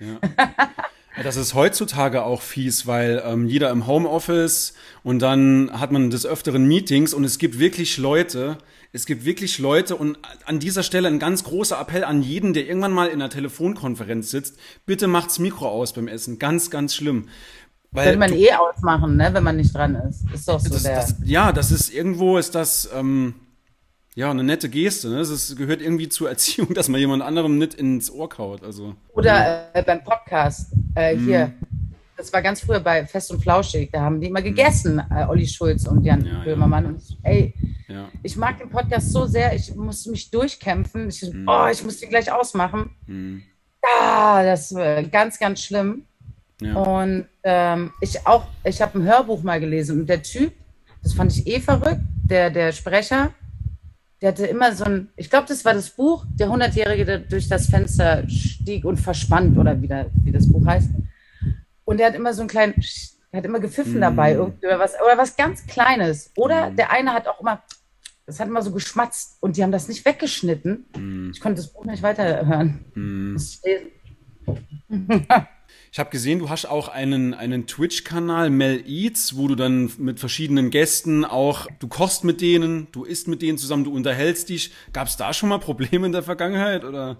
Ja. 0.00 0.18
Das 1.22 1.36
ist 1.36 1.54
heutzutage 1.54 2.24
auch 2.24 2.42
fies, 2.42 2.86
weil 2.86 3.22
ähm, 3.24 3.46
jeder 3.46 3.70
im 3.70 3.86
Homeoffice 3.86 4.74
und 5.04 5.20
dann 5.20 5.70
hat 5.72 5.92
man 5.92 6.10
des 6.10 6.26
Öfteren 6.26 6.66
Meetings 6.66 7.14
und 7.14 7.22
es 7.22 7.38
gibt 7.38 7.58
wirklich 7.58 7.98
Leute, 7.98 8.58
es 8.92 9.06
gibt 9.06 9.24
wirklich 9.24 9.58
Leute 9.58 9.94
und 9.94 10.18
an 10.44 10.58
dieser 10.58 10.82
Stelle 10.82 11.08
ein 11.08 11.20
ganz 11.20 11.44
großer 11.44 11.80
Appell 11.80 12.02
an 12.02 12.22
jeden, 12.22 12.52
der 12.52 12.66
irgendwann 12.66 12.92
mal 12.92 13.06
in 13.06 13.22
einer 13.22 13.30
Telefonkonferenz 13.30 14.30
sitzt, 14.30 14.56
bitte 14.86 15.06
macht's 15.06 15.38
Mikro 15.38 15.68
aus 15.68 15.92
beim 15.92 16.08
Essen. 16.08 16.38
Ganz, 16.40 16.70
ganz 16.70 16.94
schlimm. 16.94 17.28
Weil 17.92 18.06
Könnte 18.06 18.18
man 18.18 18.30
du, 18.32 18.36
eh 18.36 18.52
ausmachen, 18.52 19.16
ne, 19.16 19.30
wenn 19.32 19.44
man 19.44 19.56
nicht 19.56 19.72
dran 19.72 19.94
ist. 19.94 20.24
Ist 20.34 20.48
doch 20.48 20.58
so 20.58 20.68
das, 20.68 20.82
der. 20.82 20.96
Das, 20.96 21.14
ja, 21.24 21.52
das 21.52 21.70
ist 21.70 21.94
irgendwo 21.94 22.38
ist 22.38 22.56
das 22.56 22.90
ähm, 22.92 23.34
ja 24.14 24.30
eine 24.30 24.44
nette 24.44 24.68
Geste. 24.68 25.08
Ne? 25.08 25.18
Das 25.18 25.54
gehört 25.56 25.80
irgendwie 25.80 26.08
zur 26.08 26.28
Erziehung, 26.28 26.74
dass 26.74 26.88
man 26.88 27.00
jemand 27.00 27.22
anderem 27.22 27.58
nicht 27.58 27.74
ins 27.74 28.10
Ohr 28.10 28.28
kaut. 28.28 28.62
Also 28.62 28.94
oder 29.12 29.70
äh, 29.74 29.82
beim 29.82 30.02
Podcast 30.02 30.72
äh, 30.96 31.14
mhm. 31.14 31.24
hier. 31.26 31.52
Das 32.16 32.32
war 32.32 32.42
ganz 32.42 32.60
früher 32.60 32.78
bei 32.78 33.04
Fest 33.06 33.32
und 33.32 33.42
Flauschig. 33.42 33.90
Da 33.92 34.00
haben 34.00 34.20
die 34.20 34.28
immer 34.28 34.40
gegessen, 34.40 35.02
äh, 35.10 35.24
Olli 35.24 35.48
Schulz 35.48 35.86
und 35.86 36.04
Jan 36.04 36.24
ja, 36.24 36.44
Böhmermann. 36.44 36.84
Ja. 36.84 36.90
Und 36.90 37.18
ey, 37.24 37.54
ja. 37.88 38.08
ich 38.22 38.36
mag 38.36 38.58
den 38.58 38.70
Podcast 38.70 39.10
so 39.10 39.26
sehr. 39.26 39.52
Ich 39.54 39.74
muss 39.74 40.06
mich 40.06 40.30
durchkämpfen. 40.30 41.08
Ich, 41.08 41.22
mhm. 41.22 41.48
Oh, 41.48 41.66
ich 41.70 41.82
muss 41.82 41.98
den 41.98 42.10
gleich 42.10 42.30
ausmachen. 42.30 42.90
Mhm. 43.06 43.42
Ah, 43.82 44.42
das 44.44 44.70
ist 44.70 45.12
ganz, 45.12 45.38
ganz 45.38 45.60
schlimm. 45.60 46.04
Ja. 46.60 46.74
Und 46.76 47.26
ähm, 47.42 47.92
ich 48.00 48.26
auch, 48.26 48.46
ich 48.62 48.80
habe 48.80 48.98
ein 48.98 49.02
Hörbuch 49.02 49.42
mal 49.42 49.60
gelesen 49.60 50.00
und 50.00 50.06
der 50.06 50.22
Typ, 50.22 50.52
das 51.02 51.12
fand 51.12 51.36
ich 51.36 51.46
eh 51.46 51.60
verrückt, 51.60 52.00
der, 52.22 52.50
der 52.50 52.72
Sprecher, 52.72 53.34
der 54.24 54.30
hatte 54.30 54.46
immer 54.46 54.72
so 54.72 54.84
ein, 54.84 55.10
ich 55.16 55.28
glaube, 55.28 55.46
das 55.46 55.66
war 55.66 55.74
das 55.74 55.90
Buch, 55.90 56.24
der 56.30 56.48
Hundertjährige, 56.48 57.04
der 57.04 57.18
durch 57.18 57.46
das 57.46 57.66
Fenster 57.66 58.26
stieg 58.26 58.86
und 58.86 58.96
verspannt 58.96 59.58
oder 59.58 59.82
wie, 59.82 59.86
da, 59.86 60.06
wie 60.14 60.32
das 60.32 60.50
Buch 60.50 60.64
heißt. 60.64 60.88
Und 61.84 61.98
der 61.98 62.06
hat 62.06 62.14
immer 62.14 62.32
so 62.32 62.40
einen 62.40 62.48
kleinen, 62.48 62.74
der 63.30 63.38
hat 63.38 63.44
immer 63.44 63.60
gepfiffen 63.60 63.98
mm. 63.98 64.00
dabei 64.00 64.40
oder 64.40 64.78
was, 64.78 64.94
oder 64.94 65.18
was 65.18 65.36
ganz 65.36 65.66
Kleines. 65.66 66.30
Oder 66.38 66.70
mm. 66.70 66.76
der 66.76 66.90
eine 66.90 67.12
hat 67.12 67.28
auch 67.28 67.38
immer, 67.38 67.62
das 68.24 68.40
hat 68.40 68.48
immer 68.48 68.62
so 68.62 68.72
geschmatzt 68.72 69.36
und 69.42 69.58
die 69.58 69.62
haben 69.62 69.72
das 69.72 69.88
nicht 69.88 70.06
weggeschnitten. 70.06 70.86
Mm. 70.96 71.30
Ich 71.34 71.40
konnte 71.42 71.60
das 71.60 71.70
Buch 71.70 71.84
nicht 71.84 72.02
weiterhören. 72.02 72.82
Ich 75.94 76.00
habe 76.00 76.10
gesehen, 76.10 76.40
du 76.40 76.50
hast 76.50 76.66
auch 76.66 76.88
einen, 76.88 77.34
einen 77.34 77.68
Twitch-Kanal, 77.68 78.50
Mel 78.50 78.82
Eats, 78.84 79.36
wo 79.36 79.46
du 79.46 79.54
dann 79.54 79.92
mit 79.98 80.18
verschiedenen 80.18 80.70
Gästen 80.70 81.24
auch, 81.24 81.68
du 81.78 81.86
kochst 81.86 82.24
mit 82.24 82.40
denen, 82.40 82.88
du 82.90 83.04
isst 83.04 83.28
mit 83.28 83.42
denen 83.42 83.58
zusammen, 83.58 83.84
du 83.84 83.94
unterhältst 83.94 84.48
dich. 84.48 84.72
Gab 84.92 85.06
es 85.06 85.16
da 85.16 85.32
schon 85.32 85.50
mal 85.50 85.58
Probleme 85.60 86.06
in 86.06 86.10
der 86.10 86.24
Vergangenheit? 86.24 86.84
Oder? 86.84 87.18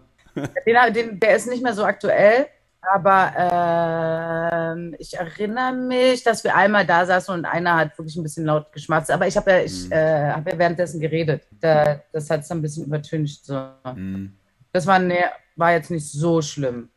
Den, 0.67 0.93
den, 0.93 1.21
der 1.21 1.37
ist 1.37 1.47
nicht 1.47 1.63
mehr 1.63 1.73
so 1.73 1.85
aktuell, 1.85 2.49
aber 2.81 4.75
äh, 4.75 4.97
ich 4.99 5.15
erinnere 5.15 5.73
mich, 5.73 6.25
dass 6.25 6.43
wir 6.43 6.57
einmal 6.57 6.85
da 6.85 7.07
saßen 7.07 7.33
und 7.33 7.45
einer 7.45 7.77
hat 7.77 7.97
wirklich 7.97 8.17
ein 8.17 8.25
bisschen 8.25 8.47
laut 8.47 8.73
geschmatzt. 8.73 9.09
Aber 9.13 9.29
ich 9.29 9.37
habe 9.37 9.53
ja, 9.53 9.61
ich, 9.61 9.85
mhm. 9.85 9.93
äh, 9.93 10.33
hab 10.33 10.51
ja 10.51 10.59
währenddessen 10.59 10.99
geredet. 10.99 11.47
Da, 11.61 12.03
das 12.11 12.29
hat 12.29 12.41
es 12.41 12.51
ein 12.51 12.61
bisschen 12.61 12.87
übertüncht. 12.87 13.47
So. 13.47 13.69
Mhm. 13.95 14.37
Das 14.73 14.85
war, 14.85 14.99
ne, 14.99 15.27
war 15.55 15.71
jetzt 15.71 15.93
nicht 15.93 16.11
so 16.11 16.43
schlimm. 16.43 16.89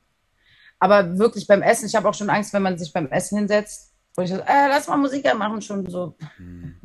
Aber 0.79 1.17
wirklich 1.17 1.47
beim 1.47 1.61
Essen, 1.61 1.87
ich 1.87 1.95
habe 1.95 2.07
auch 2.07 2.13
schon 2.13 2.29
Angst, 2.29 2.53
wenn 2.53 2.61
man 2.61 2.77
sich 2.77 2.93
beim 2.93 3.07
Essen 3.07 3.37
hinsetzt, 3.37 3.93
wo 4.15 4.21
ich 4.21 4.29
so, 4.29 4.37
äh, 4.37 4.67
lass 4.69 4.87
mal 4.87 4.97
Musik 4.97 5.25
machen, 5.35 5.61
schon 5.61 5.89
so 5.89 6.15
hm. 6.37 6.75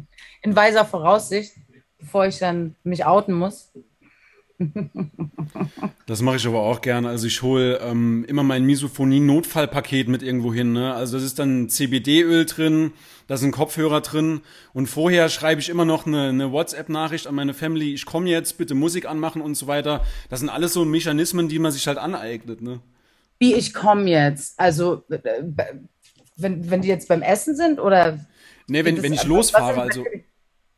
in 0.43 0.57
weiser 0.57 0.85
Voraussicht, 0.85 1.55
bevor 1.99 2.27
ich 2.27 2.39
dann 2.39 2.77
mich 2.85 3.05
outen 3.05 3.35
muss. 3.35 3.73
Das 6.07 6.21
mache 6.21 6.37
ich 6.37 6.47
aber 6.47 6.61
auch 6.61 6.81
gerne. 6.81 7.09
Also 7.09 7.27
ich 7.27 7.43
hole 7.43 7.79
ähm, 7.79 8.25
immer 8.29 8.43
mein 8.43 8.65
Misophonie-Notfallpaket 8.65 10.09
mit 10.09 10.23
irgendwo 10.23 10.53
hin. 10.53 10.73
Ne? 10.73 10.93
Also 10.93 11.17
das 11.17 11.25
ist 11.25 11.39
dann 11.39 11.69
CBD-Öl 11.69 12.45
drin, 12.45 12.93
da 13.29 13.37
sind 13.37 13.53
Kopfhörer 13.53 14.01
drin 14.01 14.41
und 14.73 14.89
vorher 14.89 15.29
schreibe 15.29 15.61
ich 15.61 15.69
immer 15.69 15.85
noch 15.85 16.07
eine, 16.07 16.29
eine 16.29 16.53
WhatsApp-Nachricht 16.53 17.27
an 17.27 17.35
meine 17.35 17.55
Family, 17.55 17.95
ich 17.95 18.05
komme 18.05 18.29
jetzt, 18.29 18.59
bitte 18.59 18.75
Musik 18.75 19.07
anmachen 19.07 19.41
und 19.41 19.55
so 19.55 19.69
weiter. 19.69 20.05
Das 20.29 20.41
sind 20.41 20.49
alles 20.49 20.73
so 20.73 20.85
Mechanismen, 20.85 21.49
die 21.49 21.59
man 21.59 21.73
sich 21.73 21.87
halt 21.87 21.99
aneignet. 21.99 22.63
Ne? 22.63 22.81
Wie 23.43 23.55
ich 23.55 23.75
komme 23.75 24.09
jetzt. 24.09 24.59
Also, 24.59 25.03
äh, 25.11 25.19
wenn, 26.37 26.71
wenn 26.71 26.81
die 26.81 26.89
jetzt 26.89 27.09
beim 27.09 27.23
Essen 27.23 27.57
sind 27.57 27.81
oder. 27.81 28.19
Nee, 28.69 28.85
wenn, 28.85 29.03
wenn 29.03 29.13
ich 29.13 29.25
losfahre, 29.25 29.83
also 29.83 30.05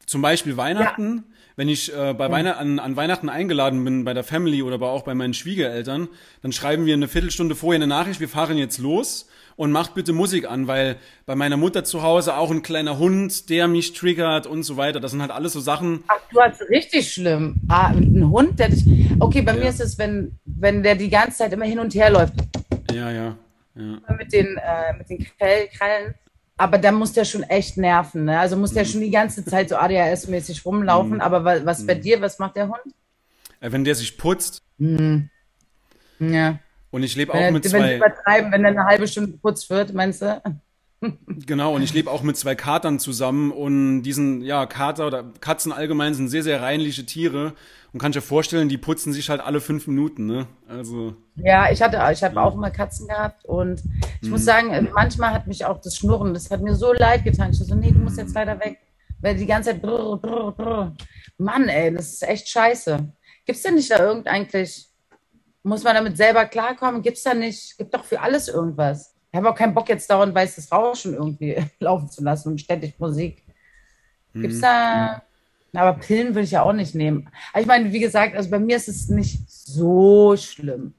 zum 0.06 0.22
Beispiel 0.22 0.56
Weihnachten, 0.56 1.16
ja. 1.16 1.22
wenn 1.56 1.68
ich 1.68 1.94
äh, 1.94 2.14
bei 2.14 2.24
ja. 2.24 2.32
Weihnachten, 2.32 2.60
an, 2.60 2.78
an, 2.78 2.96
Weihnachten 2.96 3.28
eingeladen 3.28 3.84
bin 3.84 4.04
bei 4.04 4.14
der 4.14 4.24
Family 4.24 4.62
oder 4.62 4.80
auch 4.80 5.02
bei 5.02 5.14
meinen 5.14 5.34
Schwiegereltern, 5.34 6.08
dann 6.40 6.52
schreiben 6.52 6.86
wir 6.86 6.94
eine 6.94 7.06
Viertelstunde 7.06 7.54
vorher 7.54 7.76
eine 7.76 7.86
Nachricht, 7.86 8.20
wir 8.20 8.28
fahren 8.30 8.56
jetzt 8.56 8.78
los 8.78 9.28
und 9.56 9.70
macht 9.70 9.94
bitte 9.94 10.12
Musik 10.12 10.50
an, 10.50 10.66
weil 10.66 10.96
bei 11.26 11.34
meiner 11.34 11.56
Mutter 11.56 11.84
zu 11.84 12.02
Hause 12.02 12.36
auch 12.36 12.50
ein 12.50 12.62
kleiner 12.62 12.98
Hund, 12.98 13.50
der 13.50 13.68
mich 13.68 13.92
triggert 13.92 14.46
und 14.46 14.62
so 14.62 14.76
weiter. 14.76 15.00
Das 15.00 15.10
sind 15.12 15.20
halt 15.20 15.30
alles 15.30 15.52
so 15.52 15.60
Sachen. 15.60 16.02
Ach, 16.08 16.20
du 16.32 16.40
hast 16.40 16.62
richtig 16.70 17.12
schlimm. 17.12 17.56
Ah, 17.68 17.88
ein 17.88 18.28
Hund, 18.30 18.58
der 18.58 18.70
dich. 18.70 18.84
Okay, 19.20 19.42
bei 19.42 19.52
ja. 19.54 19.60
mir 19.60 19.68
ist 19.68 19.80
es, 19.80 19.98
wenn, 19.98 20.38
wenn 20.44 20.82
der 20.82 20.96
die 20.96 21.10
ganze 21.10 21.38
Zeit 21.38 21.52
immer 21.52 21.66
hin 21.66 21.78
und 21.78 21.94
her 21.94 22.10
läuft. 22.10 22.34
Ja, 22.94 23.10
ja. 23.10 23.36
ja. 23.74 24.14
Mit 24.16 24.32
den, 24.32 24.56
äh, 24.56 24.96
mit 24.96 25.10
den 25.10 25.26
Krallen. 25.38 26.14
Aber 26.56 26.78
dann 26.78 26.94
muss 26.94 27.12
der 27.12 27.24
schon 27.24 27.42
echt 27.42 27.76
nerven. 27.76 28.26
Ne? 28.26 28.38
Also 28.38 28.56
muss 28.56 28.72
der 28.72 28.84
mhm. 28.84 28.88
schon 28.88 29.00
die 29.00 29.10
ganze 29.10 29.44
Zeit 29.44 29.68
so 29.68 29.76
ADHS-mäßig 29.76 30.64
rumlaufen. 30.64 31.14
Mhm. 31.14 31.20
Aber 31.20 31.44
was, 31.44 31.66
was 31.66 31.86
bei 31.86 31.96
mhm. 31.96 32.00
dir, 32.00 32.20
was 32.20 32.38
macht 32.38 32.56
der 32.56 32.68
Hund? 32.68 32.94
Äh, 33.60 33.72
wenn 33.72 33.84
der 33.84 33.94
sich 33.94 34.16
putzt. 34.16 34.62
Mhm. 34.78 35.30
Ja. 36.20 36.58
Und 36.90 37.02
ich 37.02 37.16
lebe 37.16 37.32
auch 37.32 37.38
wenn, 37.38 37.54
mit 37.54 37.64
wenn 37.64 37.70
zwei. 37.70 37.90
Wenn 37.90 37.96
übertreiben, 37.96 38.52
wenn 38.52 38.62
dann 38.62 38.78
eine 38.78 38.86
halbe 38.86 39.08
Stunde 39.08 39.32
geputzt 39.32 39.68
wird, 39.70 39.92
meinst 39.94 40.22
du? 40.22 40.40
Genau, 41.26 41.74
und 41.74 41.82
ich 41.82 41.92
lebe 41.92 42.10
auch 42.10 42.22
mit 42.22 42.38
zwei 42.38 42.54
Katern 42.54 42.98
zusammen 42.98 43.52
und 43.52 44.04
diesen, 44.04 44.40
ja, 44.40 44.64
Kater 44.64 45.06
oder 45.06 45.24
Katzen 45.40 45.70
allgemein 45.70 46.14
sind 46.14 46.28
sehr, 46.28 46.42
sehr 46.42 46.62
reinliche 46.62 47.04
Tiere 47.04 47.52
und 47.94 48.00
kannst 48.00 48.16
dir 48.16 48.22
vorstellen, 48.22 48.68
die 48.68 48.76
putzen 48.76 49.12
sich 49.12 49.30
halt 49.30 49.40
alle 49.40 49.60
fünf 49.60 49.86
Minuten, 49.86 50.26
ne? 50.26 50.48
Also. 50.66 51.14
Ja, 51.36 51.70
ich 51.70 51.80
hatte, 51.80 51.96
ich 52.12 52.24
habe 52.24 52.42
auch 52.42 52.54
immer 52.54 52.72
Katzen 52.72 53.06
gehabt 53.06 53.44
und 53.44 53.84
ich 54.20 54.22
mhm. 54.22 54.30
muss 54.30 54.44
sagen, 54.44 54.88
manchmal 54.92 55.30
hat 55.30 55.46
mich 55.46 55.64
auch 55.64 55.80
das 55.80 55.96
Schnurren, 55.96 56.34
das 56.34 56.50
hat 56.50 56.60
mir 56.60 56.74
so 56.74 56.92
leid 56.92 57.22
getan. 57.22 57.52
Ich 57.52 57.58
so, 57.58 57.72
nee, 57.76 57.92
du 57.92 58.00
musst 58.00 58.18
jetzt 58.18 58.34
leider 58.34 58.58
weg. 58.58 58.78
Weil 59.20 59.36
die 59.36 59.46
ganze 59.46 59.70
Zeit 59.70 59.80
brr, 59.80 60.18
brr, 60.18 60.50
brr. 60.50 60.92
Mann, 61.38 61.68
ey, 61.68 61.94
das 61.94 62.14
ist 62.14 62.24
echt 62.24 62.48
scheiße. 62.48 63.12
Gibt's 63.46 63.62
denn 63.62 63.76
nicht 63.76 63.92
da 63.92 64.04
irgend 64.04 64.26
eigentlich, 64.26 64.88
muss 65.62 65.84
man 65.84 65.94
damit 65.94 66.16
selber 66.16 66.46
klarkommen? 66.46 67.00
Gibt's 67.00 67.22
da 67.22 67.32
nicht, 67.32 67.78
gibt 67.78 67.94
doch 67.94 68.04
für 68.04 68.20
alles 68.20 68.48
irgendwas. 68.48 69.14
Ich 69.30 69.36
habe 69.36 69.48
auch 69.48 69.54
keinen 69.54 69.72
Bock, 69.72 69.88
jetzt 69.88 70.10
dauernd 70.10 70.34
weißes 70.34 70.72
Rauschen 70.72 71.14
irgendwie 71.14 71.64
laufen 71.78 72.08
zu 72.10 72.24
lassen 72.24 72.48
und 72.48 72.60
ständig 72.60 72.98
Musik. 72.98 73.44
Gibt's 74.32 74.56
mhm. 74.56 74.62
da, 74.62 75.22
aber 75.76 75.98
Pillen 75.98 76.28
würde 76.28 76.44
ich 76.44 76.52
ja 76.52 76.62
auch 76.62 76.72
nicht 76.72 76.94
nehmen. 76.94 77.28
Aber 77.52 77.60
ich 77.60 77.66
meine, 77.66 77.92
wie 77.92 78.00
gesagt, 78.00 78.36
also 78.36 78.50
bei 78.50 78.58
mir 78.58 78.76
ist 78.76 78.88
es 78.88 79.08
nicht 79.08 79.40
so 79.48 80.36
schlimm. 80.36 80.94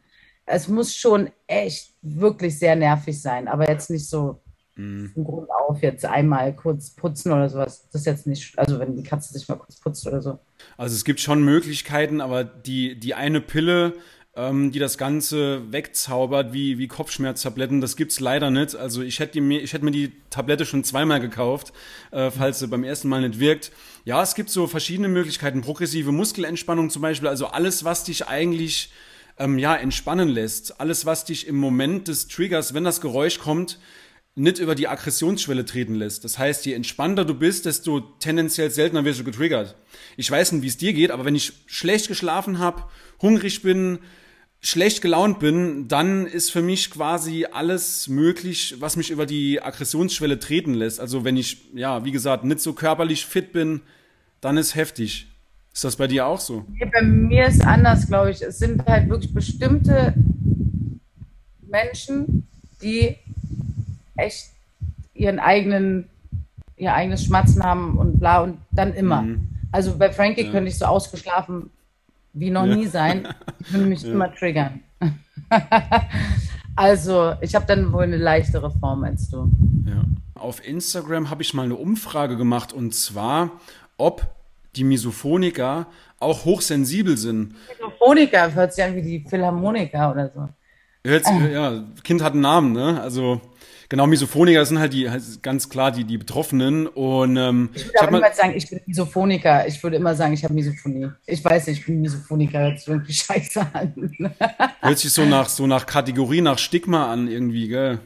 Es 0.46 0.67
muss 0.67 0.96
schon 0.96 1.29
echt 1.48 1.94
wirklich 2.01 2.60
sehr 2.60 2.75
nervig 2.75 3.20
sein, 3.20 3.48
aber 3.48 3.67
jetzt 3.67 3.89
nicht 3.89 4.08
so 4.08 4.41
mhm. 4.75 5.12
Grund 5.15 5.50
auf 5.50 5.82
jetzt 5.82 6.05
einmal 6.05 6.55
kurz 6.55 6.91
putzen 6.91 7.32
oder 7.32 7.50
sowas. 7.50 7.88
Das 7.91 8.01
ist 8.01 8.05
jetzt 8.05 8.27
nicht, 8.27 8.58
also 8.60 8.79
wenn 8.79 8.96
die 8.96 9.03
Katze 9.03 9.34
sich 9.34 9.48
mal 9.48 9.55
kurz 9.55 9.79
putzt 9.79 10.05
oder 10.08 10.22
so. 10.22 10.39
Also 10.77 10.96
es 10.96 11.05
gibt 11.05 11.20
schon 11.20 11.44
Möglichkeiten, 11.44 12.22
aber 12.22 12.44
die, 12.44 13.00
die 13.00 13.15
eine 13.15 13.41
Pille 13.41 13.94
ähm, 14.36 14.72
die 14.72 14.80
das 14.80 14.98
Ganze 14.98 15.72
wegzaubert, 15.72 16.51
wie, 16.51 16.77
wie 16.77 16.88
Kopfschmerztabletten. 16.88 17.80
Das 17.80 17.96
gibt's 17.96 18.20
leider 18.20 18.51
nicht. 18.51 18.75
Also 18.75 19.01
ich 19.01 19.20
hätte 19.20 19.39
mir, 19.39 19.62
ich 19.62 19.80
mir 19.82 19.92
die 19.92 20.12
Tablette 20.30 20.65
schon 20.65 20.84
zweimal 20.84 21.20
gekauft, 21.22 21.72
äh, 22.12 22.30
falls 22.32 22.60
sie 22.60 22.68
beim 22.68 22.84
ersten 22.84 23.08
Mal 23.08 23.27
nicht 23.27 23.39
wirkt. 23.39 23.72
Ja, 24.04 24.22
es 24.22 24.36
gibt 24.36 24.50
so 24.50 24.68
verschiedene 24.68 25.08
Möglichkeiten. 25.08 25.62
Progressive 25.62 26.12
Muskelentspannung 26.12 26.89
zum 26.89 27.01
Beispiel. 27.01 27.30
Also 27.30 27.48
alles, 27.48 27.86
was 27.86 28.04
dich 28.04 28.27
eigentlich 28.27 28.92
ähm, 29.38 29.58
ja, 29.58 29.75
entspannen 29.75 30.27
lässt. 30.27 30.82
Alles, 30.82 31.06
was 31.06 31.24
dich 31.24 31.48
im 31.48 31.56
Moment 31.56 32.10
des 32.10 32.27
Triggers, 32.27 32.74
wenn 32.74 32.84
das 32.84 33.00
Geräusch 33.00 33.39
kommt, 33.39 33.80
nicht 34.38 34.60
über 34.60 34.75
die 34.75 34.89
Aggressionsschwelle 34.89 35.63
treten 35.63 35.96
lässt. 35.96 36.25
Das 36.25 36.38
heißt, 36.38 36.65
je 36.65 36.74
entspannter 36.74 37.24
du 37.24 37.36
bist, 37.36 37.65
desto 37.65 38.01
tendenziell 38.01 38.70
seltener 38.70 39.06
wirst 39.06 39.22
du 39.22 39.24
getriggert. 39.24 39.75
Ich 40.18 40.30
weiß 40.30 40.51
nicht, 40.51 40.62
wie 40.62 40.68
es 40.68 40.75
dir 40.75 40.92
geht, 40.92 41.12
aber 41.12 41.24
wenn 41.24 41.36
ich 41.36 41.54
schlecht 41.68 42.10
geschlafen 42.10 42.60
habe, 42.60 42.84
hungrig 43.22 43.62
bin, 43.62 44.00
schlecht 44.65 45.03
gelaunt 45.03 45.39
bin, 45.39 45.88
dann 45.88 46.25
ist 46.25 46.51
für 46.51 46.63
mich 46.63 46.89
quasi 46.89 47.45
alles 47.51 48.07
möglich, 48.07 48.75
was 48.79 48.95
mich 48.98 49.12
über 49.12 49.27
die 49.27 49.62
Aggressionsschwelle 49.62 50.39
treten 50.39 50.74
lässt. 50.74 51.00
Also 51.00 51.24
wenn 51.24 51.38
ich, 51.38 51.69
ja, 51.75 52.03
wie 52.03 52.12
gesagt, 52.12 52.43
nicht 52.43 52.62
so 52.62 52.74
körperlich 52.74 53.27
fit 53.27 53.51
bin, 53.51 53.81
dann 54.41 54.57
ist 54.57 54.74
heftig. 54.74 55.27
Ist 55.72 55.84
das 55.84 55.95
bei 55.98 56.07
dir 56.07 56.25
auch 56.25 56.39
so? 56.39 56.65
Nee, 56.69 56.89
bei 56.91 57.03
mir 57.03 57.45
ist 57.45 57.62
anders, 57.62 58.07
glaube 58.07 58.31
ich. 58.31 58.41
Es 58.41 58.57
sind 58.57 58.84
halt 58.88 59.07
wirklich 59.07 59.34
bestimmte 59.34 60.15
Menschen, 61.67 62.48
die 62.81 63.17
echt 64.15 64.50
ihren 65.13 65.38
eigenen, 65.38 66.10
ihr 66.75 66.93
eigenes 66.93 67.24
Schmatzen 67.24 67.63
haben 67.63 67.98
und 68.00 68.19
bla 68.19 68.41
und 68.41 68.57
dann 68.72 68.95
immer. 68.95 69.22
Mhm. 69.22 69.48
Also 69.72 69.95
bei 69.95 70.12
Frankie 70.12 70.45
ja. 70.45 70.51
könnte 70.51 70.69
ich 70.69 70.77
so 70.79 70.86
ausgeschlafen 70.86 71.69
wie 72.36 72.51
noch 72.51 72.65
ja. 72.65 72.75
nie 72.75 72.86
sein. 72.86 73.27
Die 73.60 73.74
würden 73.74 73.89
mich 73.89 74.04
ja. 74.04 74.12
immer 74.12 74.34
triggern. 74.34 74.82
also, 76.75 77.34
ich 77.42 77.56
habe 77.56 77.65
dann 77.65 77.92
wohl 77.92 78.04
eine 78.04 78.18
leichtere 78.18 78.70
Form 78.72 79.04
als 79.04 79.30
du. 79.30 79.50
Ja. 79.86 80.04
Auf 80.36 80.65
Instagram 80.65 81.30
habe 81.30 81.42
ich 81.42 81.54
mal 81.54 81.63
eine 81.63 81.75
Umfrage 81.75 82.38
gemacht 82.38 82.74
und 82.74 82.94
zwar, 82.94 83.51
ob 83.98 84.27
die 84.75 84.84
Misophoniker 84.84 85.88
auch 86.20 86.46
hochsensibel 86.46 87.18
sind. 87.18 87.56
Misophoniker 87.70 88.54
hört 88.54 88.74
sich 88.74 88.84
an 88.84 88.96
wie 88.96 89.01
die 89.01 89.25
Philharmoniker 89.27 90.12
oder 90.12 90.30
so. 90.30 90.50
Hört, 91.06 91.26
ja, 91.52 91.84
Kind 92.04 92.24
hat 92.24 92.34
einen 92.34 92.42
Namen, 92.42 92.72
ne? 92.74 93.02
Also 93.02 93.42
Genau, 93.88 94.08
Misophoniker 94.08 94.66
sind 94.66 94.80
halt 94.80 94.94
die 94.94 95.10
halt 95.10 95.22
ganz 95.44 95.70
klar 95.70 95.92
die, 95.92 96.06
die 96.06 96.18
Betroffenen. 96.18 96.88
Und, 96.88 97.38
ähm, 97.38 97.70
ich 97.74 97.86
würde 97.86 98.02
aber 98.02 98.12
niemals 98.12 98.38
sagen, 98.38 98.54
ich 98.56 98.70
bin 98.70 98.82
Misophoniker. 98.86 99.68
Ich 99.68 99.82
würde 99.84 99.98
immer 99.98 100.16
sagen, 100.16 100.34
ich 100.34 100.44
habe 100.44 100.54
Misophonie. 100.54 101.10
Ich 101.26 101.44
weiß 101.46 101.68
nicht, 101.68 101.80
ich 101.80 101.86
bin 101.86 102.02
Misophoniker, 102.02 102.60
hört 102.60 102.80
sich 102.80 102.88
irgendwie 102.88 103.14
scheiße 103.14 103.62
an. 103.74 104.36
hört 104.82 104.98
sich 104.98 105.14
so 105.14 105.26
nach, 105.26 105.50
so 105.50 105.68
nach 105.68 105.86
Kategorie, 105.86 106.42
nach 106.42 106.58
Stigma 106.58 107.12
an 107.12 107.28
irgendwie, 107.28 107.68
gell? 107.68 108.00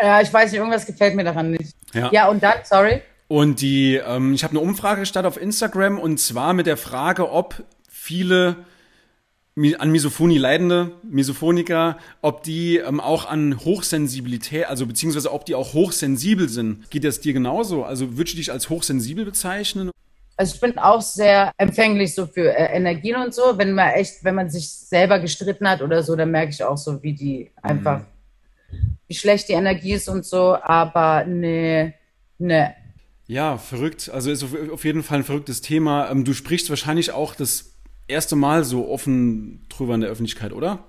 Ja, 0.00 0.20
ich 0.20 0.32
weiß 0.32 0.52
nicht, 0.52 0.58
irgendwas 0.58 0.86
gefällt 0.86 1.16
mir 1.16 1.24
daran 1.24 1.52
nicht. 1.52 1.74
Ja, 1.92 2.10
ja 2.12 2.28
und 2.28 2.42
dann, 2.42 2.58
sorry. 2.64 3.02
Und 3.26 3.60
die, 3.60 3.96
ähm, 3.96 4.34
ich 4.34 4.44
habe 4.44 4.52
eine 4.52 4.60
Umfrage 4.60 5.00
gestartet 5.00 5.28
auf 5.28 5.40
Instagram 5.40 5.98
und 5.98 6.20
zwar 6.20 6.52
mit 6.52 6.66
der 6.66 6.76
Frage, 6.76 7.30
ob 7.30 7.64
viele 7.88 8.56
an 9.56 9.92
Misophonie 9.92 10.38
leidende 10.38 10.90
Misophoniker, 11.04 11.96
ob 12.22 12.42
die 12.42 12.78
ähm, 12.78 12.98
auch 12.98 13.26
an 13.26 13.64
Hochsensibilität, 13.64 14.66
also 14.66 14.84
beziehungsweise 14.84 15.32
ob 15.32 15.46
die 15.46 15.54
auch 15.54 15.74
hochsensibel 15.74 16.48
sind. 16.48 16.90
Geht 16.90 17.04
das 17.04 17.20
dir 17.20 17.32
genauso? 17.32 17.84
Also 17.84 18.16
würdest 18.16 18.34
du 18.34 18.38
dich 18.38 18.50
als 18.50 18.68
hochsensibel 18.68 19.24
bezeichnen? 19.24 19.90
Also 20.36 20.56
ich 20.56 20.60
bin 20.60 20.76
auch 20.78 21.00
sehr 21.00 21.52
empfänglich 21.56 22.16
so 22.16 22.26
für 22.26 22.52
äh, 22.52 22.76
Energien 22.76 23.14
und 23.14 23.32
so. 23.32 23.56
Wenn 23.56 23.74
man 23.74 23.90
echt, 23.90 24.24
wenn 24.24 24.34
man 24.34 24.50
sich 24.50 24.68
selber 24.68 25.20
gestritten 25.20 25.68
hat 25.68 25.82
oder 25.82 26.02
so, 26.02 26.16
dann 26.16 26.32
merke 26.32 26.50
ich 26.50 26.64
auch 26.64 26.76
so, 26.76 27.00
wie 27.04 27.12
die 27.12 27.52
einfach, 27.62 28.00
mhm. 28.72 28.96
wie 29.06 29.14
schlecht 29.14 29.48
die 29.48 29.52
Energie 29.52 29.92
ist 29.92 30.08
und 30.08 30.26
so. 30.26 30.56
Aber 30.60 31.24
ne, 31.26 31.94
ne. 32.38 32.74
Ja, 33.28 33.56
verrückt. 33.56 34.10
Also 34.12 34.32
ist 34.32 34.44
auf 34.72 34.84
jeden 34.84 35.04
Fall 35.04 35.18
ein 35.18 35.24
verrücktes 35.24 35.60
Thema. 35.60 36.10
Ähm, 36.10 36.24
du 36.24 36.32
sprichst 36.32 36.68
wahrscheinlich 36.70 37.12
auch 37.12 37.36
das 37.36 37.73
erste 38.08 38.36
Mal 38.36 38.64
so 38.64 38.88
offen 38.88 39.64
drüber 39.68 39.94
in 39.94 40.00
der 40.00 40.10
Öffentlichkeit, 40.10 40.52
oder? 40.52 40.80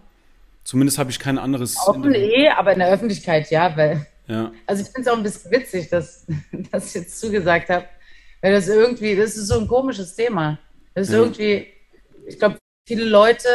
Zumindest 0.63 0.97
habe 0.97 1.11
ich 1.11 1.19
kein 1.19 1.37
anderes. 1.37 1.77
Offen 1.87 2.13
eh, 2.13 2.49
aber 2.49 2.73
in 2.73 2.79
der 2.79 2.89
Öffentlichkeit 2.89 3.49
ja, 3.51 3.75
weil. 3.77 4.05
Ja. 4.27 4.51
Also 4.65 4.81
ich 4.81 4.89
finde 4.89 5.01
es 5.01 5.07
auch 5.13 5.17
ein 5.17 5.23
bisschen 5.23 5.51
witzig, 5.51 5.89
dass, 5.89 6.25
dass 6.71 6.87
ich 6.87 7.01
jetzt 7.01 7.19
zugesagt 7.19 7.69
habe, 7.69 7.85
weil 8.41 8.53
das 8.53 8.67
irgendwie, 8.67 9.15
das 9.15 9.37
ist 9.37 9.47
so 9.47 9.59
ein 9.59 9.67
komisches 9.67 10.15
Thema. 10.15 10.57
Das 10.95 11.07
ist 11.07 11.13
ja. 11.13 11.19
irgendwie, 11.19 11.67
ich 12.25 12.39
glaube, 12.39 12.57
viele 12.87 13.05
Leute, 13.05 13.47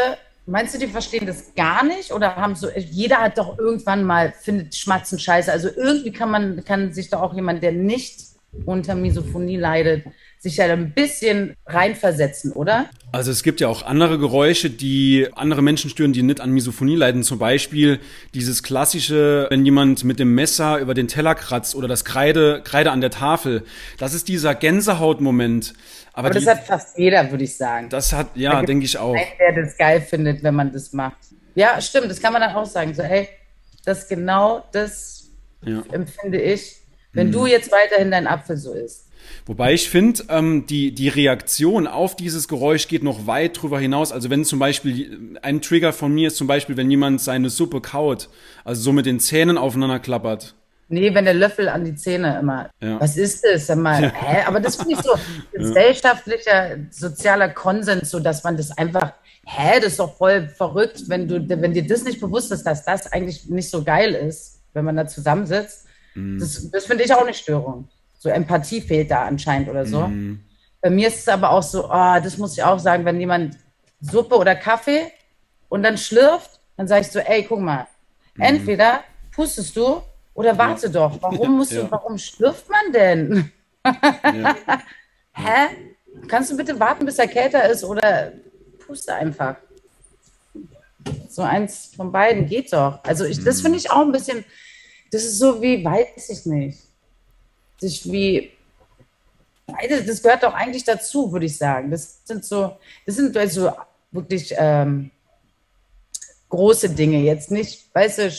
meinst 0.47 0.75
du, 0.75 0.79
die 0.79 0.87
verstehen 0.87 1.26
das 1.26 1.55
gar 1.57 1.85
nicht 1.85 2.12
oder 2.12 2.37
haben 2.37 2.55
so, 2.55 2.69
jeder 2.71 3.19
hat 3.19 3.38
doch 3.38 3.59
irgendwann 3.59 4.05
mal, 4.05 4.33
findet 4.33 4.76
Schmatzen 4.76 5.19
scheiße. 5.19 5.50
Also 5.50 5.69
irgendwie 5.75 6.12
kann 6.12 6.31
man, 6.31 6.64
kann 6.64 6.93
sich 6.93 7.11
doch 7.11 7.21
auch 7.21 7.35
jemand, 7.35 7.62
der 7.62 7.73
nicht 7.73 8.21
unter 8.67 8.95
Misophonie 8.95 9.57
leidet, 9.57 10.05
sich 10.40 10.56
ja 10.56 10.65
ein 10.65 10.93
bisschen 10.93 11.54
reinversetzen, 11.67 12.52
oder? 12.52 12.88
Also 13.12 13.30
es 13.30 13.43
gibt 13.43 13.60
ja 13.60 13.69
auch 13.69 13.82
andere 13.82 14.19
Geräusche, 14.19 14.71
die 14.71 15.28
andere 15.34 15.60
Menschen 15.60 15.91
stören, 15.91 16.15
die 16.15 16.23
nicht 16.23 16.41
an 16.41 16.50
Misophonie 16.50 16.97
leiden. 16.97 17.23
Zum 17.23 17.38
Beispiel 17.38 18.00
dieses 18.32 18.62
klassische, 18.62 19.49
wenn 19.50 19.67
jemand 19.67 20.02
mit 20.02 20.19
dem 20.19 20.34
Messer 20.34 20.78
über 20.78 20.95
den 20.95 21.08
Teller 21.08 21.34
kratzt 21.34 21.75
oder 21.75 21.88
das 21.88 22.06
Kreide, 22.06 22.62
Kreide 22.65 22.91
an 22.91 23.02
der 23.02 23.10
Tafel. 23.10 23.65
Das 23.99 24.15
ist 24.15 24.28
dieser 24.28 24.54
Gänsehautmoment. 24.54 25.75
Aber, 26.15 26.28
Aber 26.28 26.34
das 26.34 26.45
die, 26.45 26.50
hat 26.50 26.65
fast 26.65 26.99
jeder, 26.99 27.30
würde 27.30 27.45
ich 27.45 27.54
sagen. 27.54 27.91
Das 27.91 28.15
hat, 28.15 28.28
ja, 28.34 28.52
da 28.52 28.62
denke 28.62 28.86
ich 28.86 28.97
auch. 28.97 29.15
Einen, 29.15 29.26
der 29.38 29.62
das 29.62 29.76
geil 29.76 30.00
findet, 30.00 30.43
wenn 30.43 30.54
man 30.54 30.73
das 30.73 30.95
macht. 30.95 31.19
Ja, 31.54 31.78
stimmt, 31.82 32.10
das 32.10 32.23
kann 32.23 32.32
man 32.32 32.41
dann 32.41 32.54
auch 32.54 32.65
sagen. 32.65 32.95
So, 32.95 33.02
ey, 33.02 33.28
das 33.84 34.08
genau 34.08 34.65
das 34.73 35.28
ja. 35.62 35.82
empfinde 35.93 36.41
ich, 36.41 36.78
wenn 37.12 37.26
mhm. 37.26 37.32
du 37.32 37.47
jetzt 37.47 37.71
weiterhin 37.71 38.10
dein 38.10 38.26
Apfel 38.26 38.56
so 38.56 38.73
isst. 38.73 39.09
Wobei 39.47 39.73
ich 39.73 39.89
finde, 39.89 40.25
ähm, 40.28 40.67
die, 40.67 40.95
die 40.95 41.09
Reaktion 41.09 41.87
auf 41.87 42.15
dieses 42.15 42.47
Geräusch 42.49 42.89
geht 42.89 43.02
noch 43.02 43.26
weit 43.26 43.61
drüber 43.61 43.80
hinaus. 43.80 44.13
Also 44.13 44.30
wenn 44.30 44.45
zum 44.45 44.59
Beispiel, 44.59 45.39
ein 45.43 45.61
Trigger 45.61 45.93
von 45.93 46.13
mir 46.13 46.28
ist 46.28 46.37
zum 46.37 46.47
Beispiel, 46.47 46.76
wenn 46.76 46.91
jemand 46.91 47.21
seine 47.21 47.50
Suppe 47.50 47.80
kaut, 47.80 48.28
also 48.65 48.83
so 48.83 48.93
mit 48.93 49.06
den 49.06 49.21
Zähnen 49.21 49.59
aufeinander 49.59 49.99
klappert. 49.99 50.54
Nee, 50.93 51.15
wenn 51.15 51.25
der 51.25 51.35
Löffel 51.35 51.69
an 51.69 51.85
die 51.85 51.95
Zähne 51.95 52.41
immer. 52.41 52.69
Ja. 52.80 53.00
Was 53.00 53.17
ist 53.17 53.45
das? 53.45 53.69
Sag 53.69 53.78
mal, 53.78 54.02
ja. 54.02 54.13
hä? 54.13 54.43
Aber 54.47 54.59
das 54.59 54.75
finde 54.75 54.95
ich 54.95 55.00
so 55.00 55.15
gesellschaftlicher, 55.52 56.78
sozialer 56.91 57.49
Konsens, 57.49 58.11
so 58.11 58.19
dass 58.19 58.43
man 58.43 58.56
das 58.56 58.76
einfach, 58.76 59.13
hä, 59.47 59.78
das 59.78 59.93
ist 59.93 60.00
doch 60.00 60.17
voll 60.17 60.49
verrückt, 60.49 61.04
wenn 61.06 61.28
du, 61.28 61.49
wenn 61.49 61.73
dir 61.73 61.87
das 61.87 62.02
nicht 62.02 62.21
bewusst 62.21 62.50
ist, 62.50 62.65
dass 62.65 62.85
das 62.85 63.11
eigentlich 63.13 63.49
nicht 63.49 63.71
so 63.71 63.85
geil 63.85 64.15
ist, 64.15 64.63
wenn 64.75 64.85
man 64.85 64.97
da 64.97 65.06
zusammensitzt. 65.06 65.87
Mhm. 66.15 66.41
Das, 66.41 66.69
das 66.71 66.87
finde 66.87 67.04
ich 67.04 67.15
auch 67.15 67.23
eine 67.23 67.35
Störung. 67.35 67.89
So 68.23 68.28
Empathie 68.28 68.83
fehlt 68.83 69.11
da 69.11 69.25
anscheinend 69.25 69.71
oder 69.71 69.87
so. 69.87 70.06
Mhm. 70.06 70.45
Bei 70.83 70.91
mir 70.91 71.09
ist 71.09 71.21
es 71.21 71.28
aber 71.28 71.52
auch 71.52 71.63
so, 71.63 71.87
oh, 71.87 72.21
das 72.23 72.37
muss 72.37 72.52
ich 72.52 72.63
auch 72.63 72.78
sagen, 72.78 73.06
wenn 73.06 73.19
jemand 73.19 73.56
Suppe 74.02 74.37
oder 74.37 74.54
Kaffee 74.54 75.11
und 75.71 75.83
dann 75.83 75.97
schlürft, 75.97 76.61
dann 76.76 76.87
sage 76.87 77.00
ich 77.00 77.09
so, 77.09 77.19
ey, 77.19 77.45
guck 77.45 77.61
mal, 77.61 77.87
mhm. 78.35 78.43
entweder 78.43 79.00
pustest 79.35 79.75
du 79.75 80.02
oder 80.35 80.59
warte 80.59 80.89
ja. 80.89 80.93
doch. 80.93 81.17
Warum 81.23 81.56
musst 81.56 81.73
ja. 81.73 81.80
du, 81.80 81.91
warum 81.91 82.19
schlürft 82.19 82.69
man 82.69 82.93
denn? 82.93 83.52
ja. 83.87 84.54
Hä? 85.33 85.69
Kannst 86.28 86.52
du 86.52 86.59
bitte 86.59 86.78
warten, 86.78 87.06
bis 87.06 87.19
er 87.19 87.26
kälter 87.26 87.71
ist 87.71 87.85
oder 87.85 88.33
puste 88.87 89.15
einfach? 89.15 89.56
So 91.30 91.41
eins 91.41 91.93
von 91.97 92.13
beiden 92.13 92.45
geht 92.45 92.71
doch. 92.71 93.02
Also 93.02 93.25
ich, 93.25 93.43
das 93.43 93.59
mhm. 93.59 93.63
finde 93.63 93.78
ich 93.78 93.91
auch 93.91 94.02
ein 94.02 94.13
bisschen, 94.13 94.45
das 95.11 95.25
ist 95.25 95.39
so 95.39 95.63
wie, 95.63 95.83
weiß 95.83 96.28
ich 96.28 96.45
nicht 96.45 96.90
sich 97.80 98.10
wie, 98.10 98.52
das 99.88 100.23
gehört 100.23 100.43
doch 100.43 100.54
eigentlich 100.54 100.84
dazu, 100.84 101.32
würde 101.32 101.47
ich 101.47 101.56
sagen. 101.56 101.90
Das 101.90 102.21
sind 102.25 102.45
so, 102.45 102.76
das 103.06 103.16
sind 103.16 103.36
also 103.36 103.73
wirklich 104.10 104.54
ähm, 104.56 105.10
große 106.49 106.90
Dinge. 106.90 107.19
Jetzt 107.19 107.50
nicht, 107.50 107.95
weißt 107.95 108.19
du, 108.19 108.30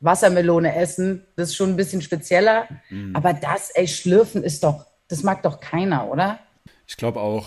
Wassermelone 0.00 0.74
essen, 0.74 1.26
das 1.36 1.50
ist 1.50 1.56
schon 1.56 1.70
ein 1.70 1.76
bisschen 1.76 2.02
spezieller. 2.02 2.68
Mhm. 2.90 3.14
Aber 3.14 3.32
das, 3.32 3.70
ey, 3.70 3.88
schlürfen 3.88 4.42
ist 4.42 4.64
doch, 4.64 4.86
das 5.08 5.22
mag 5.22 5.42
doch 5.42 5.60
keiner, 5.60 6.08
oder? 6.08 6.38
Ich 6.86 6.96
glaube 6.96 7.20
auch. 7.20 7.46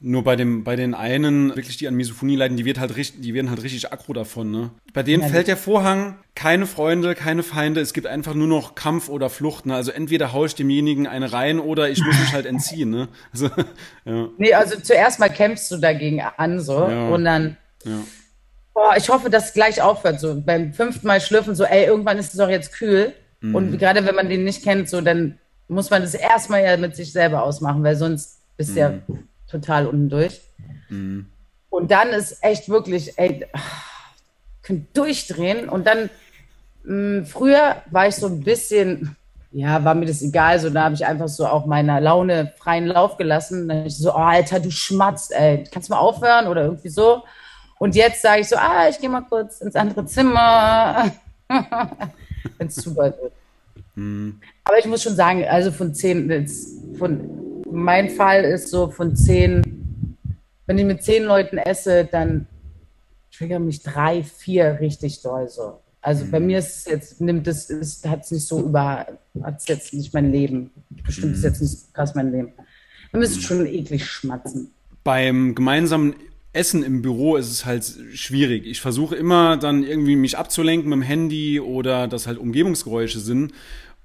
Nur 0.00 0.22
bei 0.22 0.36
dem, 0.36 0.62
bei 0.62 0.76
den 0.76 0.94
einen, 0.94 1.56
wirklich, 1.56 1.76
die 1.76 1.88
an 1.88 1.94
Misophonie 1.94 2.36
leiden, 2.36 2.56
die 2.56 2.64
wird 2.64 2.78
halt 2.78 2.94
richtig, 2.94 3.20
die 3.20 3.34
werden 3.34 3.50
halt 3.50 3.64
richtig 3.64 3.92
aggro 3.92 4.12
davon, 4.12 4.50
ne? 4.52 4.70
Bei 4.92 5.02
denen 5.02 5.24
ja, 5.24 5.28
fällt 5.28 5.48
der 5.48 5.56
Vorhang, 5.56 6.18
keine 6.36 6.66
Freunde, 6.66 7.16
keine 7.16 7.42
Feinde, 7.42 7.80
es 7.80 7.92
gibt 7.92 8.06
einfach 8.06 8.34
nur 8.34 8.46
noch 8.46 8.76
Kampf 8.76 9.08
oder 9.08 9.28
Flucht, 9.28 9.66
ne? 9.66 9.74
Also 9.74 9.90
entweder 9.90 10.32
haue 10.32 10.46
ich 10.46 10.54
demjenigen 10.54 11.08
eine 11.08 11.32
rein 11.32 11.58
oder 11.58 11.90
ich 11.90 12.00
muss 12.04 12.16
mich 12.16 12.32
halt 12.32 12.46
entziehen, 12.46 12.90
ne? 12.90 13.08
Also, 13.32 13.50
ja. 14.04 14.28
Nee, 14.38 14.54
also 14.54 14.78
zuerst 14.80 15.18
mal 15.18 15.30
kämpfst 15.30 15.68
du 15.72 15.78
dagegen 15.78 16.22
an, 16.36 16.60
so, 16.60 16.88
ja. 16.88 17.08
und 17.08 17.24
dann, 17.24 17.56
ja. 17.84 17.98
boah, 18.74 18.94
ich 18.96 19.08
hoffe, 19.08 19.30
dass 19.30 19.48
es 19.48 19.52
gleich 19.52 19.82
aufhört, 19.82 20.20
so, 20.20 20.40
beim 20.40 20.72
fünften 20.74 21.08
Mal 21.08 21.20
schlürfen, 21.20 21.56
so, 21.56 21.64
ey, 21.64 21.86
irgendwann 21.86 22.18
ist 22.18 22.34
es 22.34 22.38
doch 22.38 22.48
jetzt 22.48 22.72
kühl. 22.72 23.14
Mhm. 23.40 23.54
Und 23.54 23.78
gerade 23.78 24.06
wenn 24.06 24.14
man 24.14 24.28
den 24.28 24.44
nicht 24.44 24.62
kennt, 24.62 24.88
so, 24.88 25.00
dann 25.00 25.38
muss 25.66 25.90
man 25.90 26.02
das 26.02 26.14
erstmal 26.14 26.62
ja 26.62 26.76
mit 26.76 26.94
sich 26.94 27.12
selber 27.12 27.42
ausmachen, 27.42 27.82
weil 27.82 27.96
sonst 27.96 28.38
bist 28.56 28.70
du 28.70 28.72
mhm. 28.74 28.78
ja 28.78 29.16
total 29.50 29.86
unten 29.86 30.08
durch. 30.08 30.40
Mhm. 30.88 31.26
Und 31.70 31.90
dann 31.90 32.10
ist 32.10 32.42
echt 32.42 32.68
wirklich, 32.68 33.18
ey, 33.18 33.46
könnt 34.62 34.96
durchdrehen. 34.96 35.68
Und 35.68 35.86
dann, 35.86 36.10
mh, 36.84 37.20
mm, 37.20 37.26
früher 37.26 37.82
war 37.90 38.08
ich 38.08 38.16
so 38.16 38.26
ein 38.26 38.40
bisschen, 38.40 39.16
ja, 39.50 39.84
war 39.84 39.94
mir 39.94 40.06
das 40.06 40.22
egal, 40.22 40.58
so 40.58 40.70
da 40.70 40.84
habe 40.84 40.94
ich 40.94 41.06
einfach 41.06 41.28
so 41.28 41.46
auch 41.46 41.66
meiner 41.66 42.00
Laune 42.00 42.52
freien 42.58 42.86
Lauf 42.86 43.16
gelassen. 43.16 43.68
Dann 43.68 43.86
ich 43.86 43.96
so, 43.96 44.12
oh, 44.12 44.18
Alter, 44.18 44.60
du 44.60 44.70
schmatzt, 44.70 45.32
ey, 45.32 45.64
kannst 45.70 45.88
du 45.88 45.94
mal 45.94 46.00
aufhören 46.00 46.46
oder 46.46 46.64
irgendwie 46.64 46.90
so. 46.90 47.22
Und 47.78 47.94
jetzt 47.94 48.22
sage 48.22 48.40
ich 48.40 48.48
so, 48.48 48.56
ah, 48.56 48.88
ich 48.88 48.98
gehe 48.98 49.08
mal 49.08 49.22
kurz 49.22 49.60
ins 49.60 49.76
andere 49.76 50.04
Zimmer, 50.04 51.12
wenn 51.48 52.66
es 52.66 52.74
zu 52.74 52.96
weit 52.96 53.20
wird. 53.22 53.32
Mhm. 53.94 54.40
Aber 54.64 54.78
ich 54.78 54.86
muss 54.86 55.02
schon 55.02 55.14
sagen, 55.14 55.44
also 55.48 55.70
von 55.70 55.94
zehn, 55.94 56.46
von 56.98 57.47
mein 57.70 58.10
Fall 58.10 58.44
ist 58.44 58.68
so 58.68 58.90
von 58.90 59.16
zehn, 59.16 60.16
wenn 60.66 60.78
ich 60.78 60.84
mit 60.84 61.02
zehn 61.02 61.24
Leuten 61.24 61.58
esse, 61.58 62.04
dann 62.04 62.46
triggern 63.36 63.66
mich 63.66 63.82
drei, 63.82 64.22
vier 64.22 64.78
richtig 64.80 65.22
doll 65.22 65.48
so. 65.48 65.80
Also 66.00 66.24
bei 66.30 66.40
mir 66.40 66.58
ist 66.58 66.76
es 66.76 66.84
jetzt, 66.86 67.20
nimmt 67.20 67.46
es, 67.48 67.68
hat 68.06 68.24
es 68.24 68.30
nicht 68.30 68.46
so 68.46 68.60
über, 68.60 69.06
hat 69.42 69.58
es 69.58 69.66
jetzt 69.68 69.92
nicht 69.94 70.14
mein 70.14 70.32
Leben. 70.32 70.70
Bestimmt 71.04 71.34
ist 71.34 71.44
jetzt 71.44 71.60
nicht 71.60 71.92
krass 71.92 72.14
mein 72.14 72.32
Leben. 72.32 72.52
Wir 73.10 73.20
müssen 73.20 73.40
schon 73.40 73.66
eklig 73.66 74.06
schmatzen. 74.06 74.70
Beim 75.04 75.54
gemeinsamen 75.54 76.14
Essen 76.52 76.82
im 76.82 77.02
Büro 77.02 77.36
ist 77.36 77.50
es 77.50 77.64
halt 77.64 77.84
schwierig. 78.14 78.66
Ich 78.66 78.80
versuche 78.80 79.16
immer 79.16 79.56
dann 79.56 79.84
irgendwie 79.84 80.16
mich 80.16 80.38
abzulenken 80.38 80.88
mit 80.88 80.98
dem 80.98 81.02
Handy 81.02 81.60
oder 81.60 82.08
dass 82.08 82.26
halt 82.26 82.38
Umgebungsgeräusche 82.38 83.20
sind. 83.20 83.52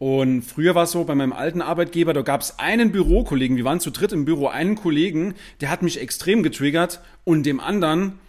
Und 0.03 0.41
früher 0.41 0.75
war 0.75 0.83
es 0.83 0.91
so, 0.91 1.05
bei 1.05 1.15
meinem 1.15 1.31
alten 1.31 1.61
Arbeitgeber, 1.61 2.11
da 2.11 2.23
gab 2.23 2.41
es 2.41 2.59
einen 2.59 2.91
Bürokollegen, 2.91 3.55
wir 3.55 3.63
waren 3.63 3.79
zu 3.79 3.89
dritt 3.89 4.11
im 4.11 4.25
Büro, 4.25 4.47
einen 4.47 4.75
Kollegen, 4.75 5.33
der 5.61 5.69
hat 5.69 5.81
mich 5.81 6.01
extrem 6.01 6.43
getriggert 6.43 6.99
und 7.23 7.45
dem 7.45 7.61
anderen 7.61 8.19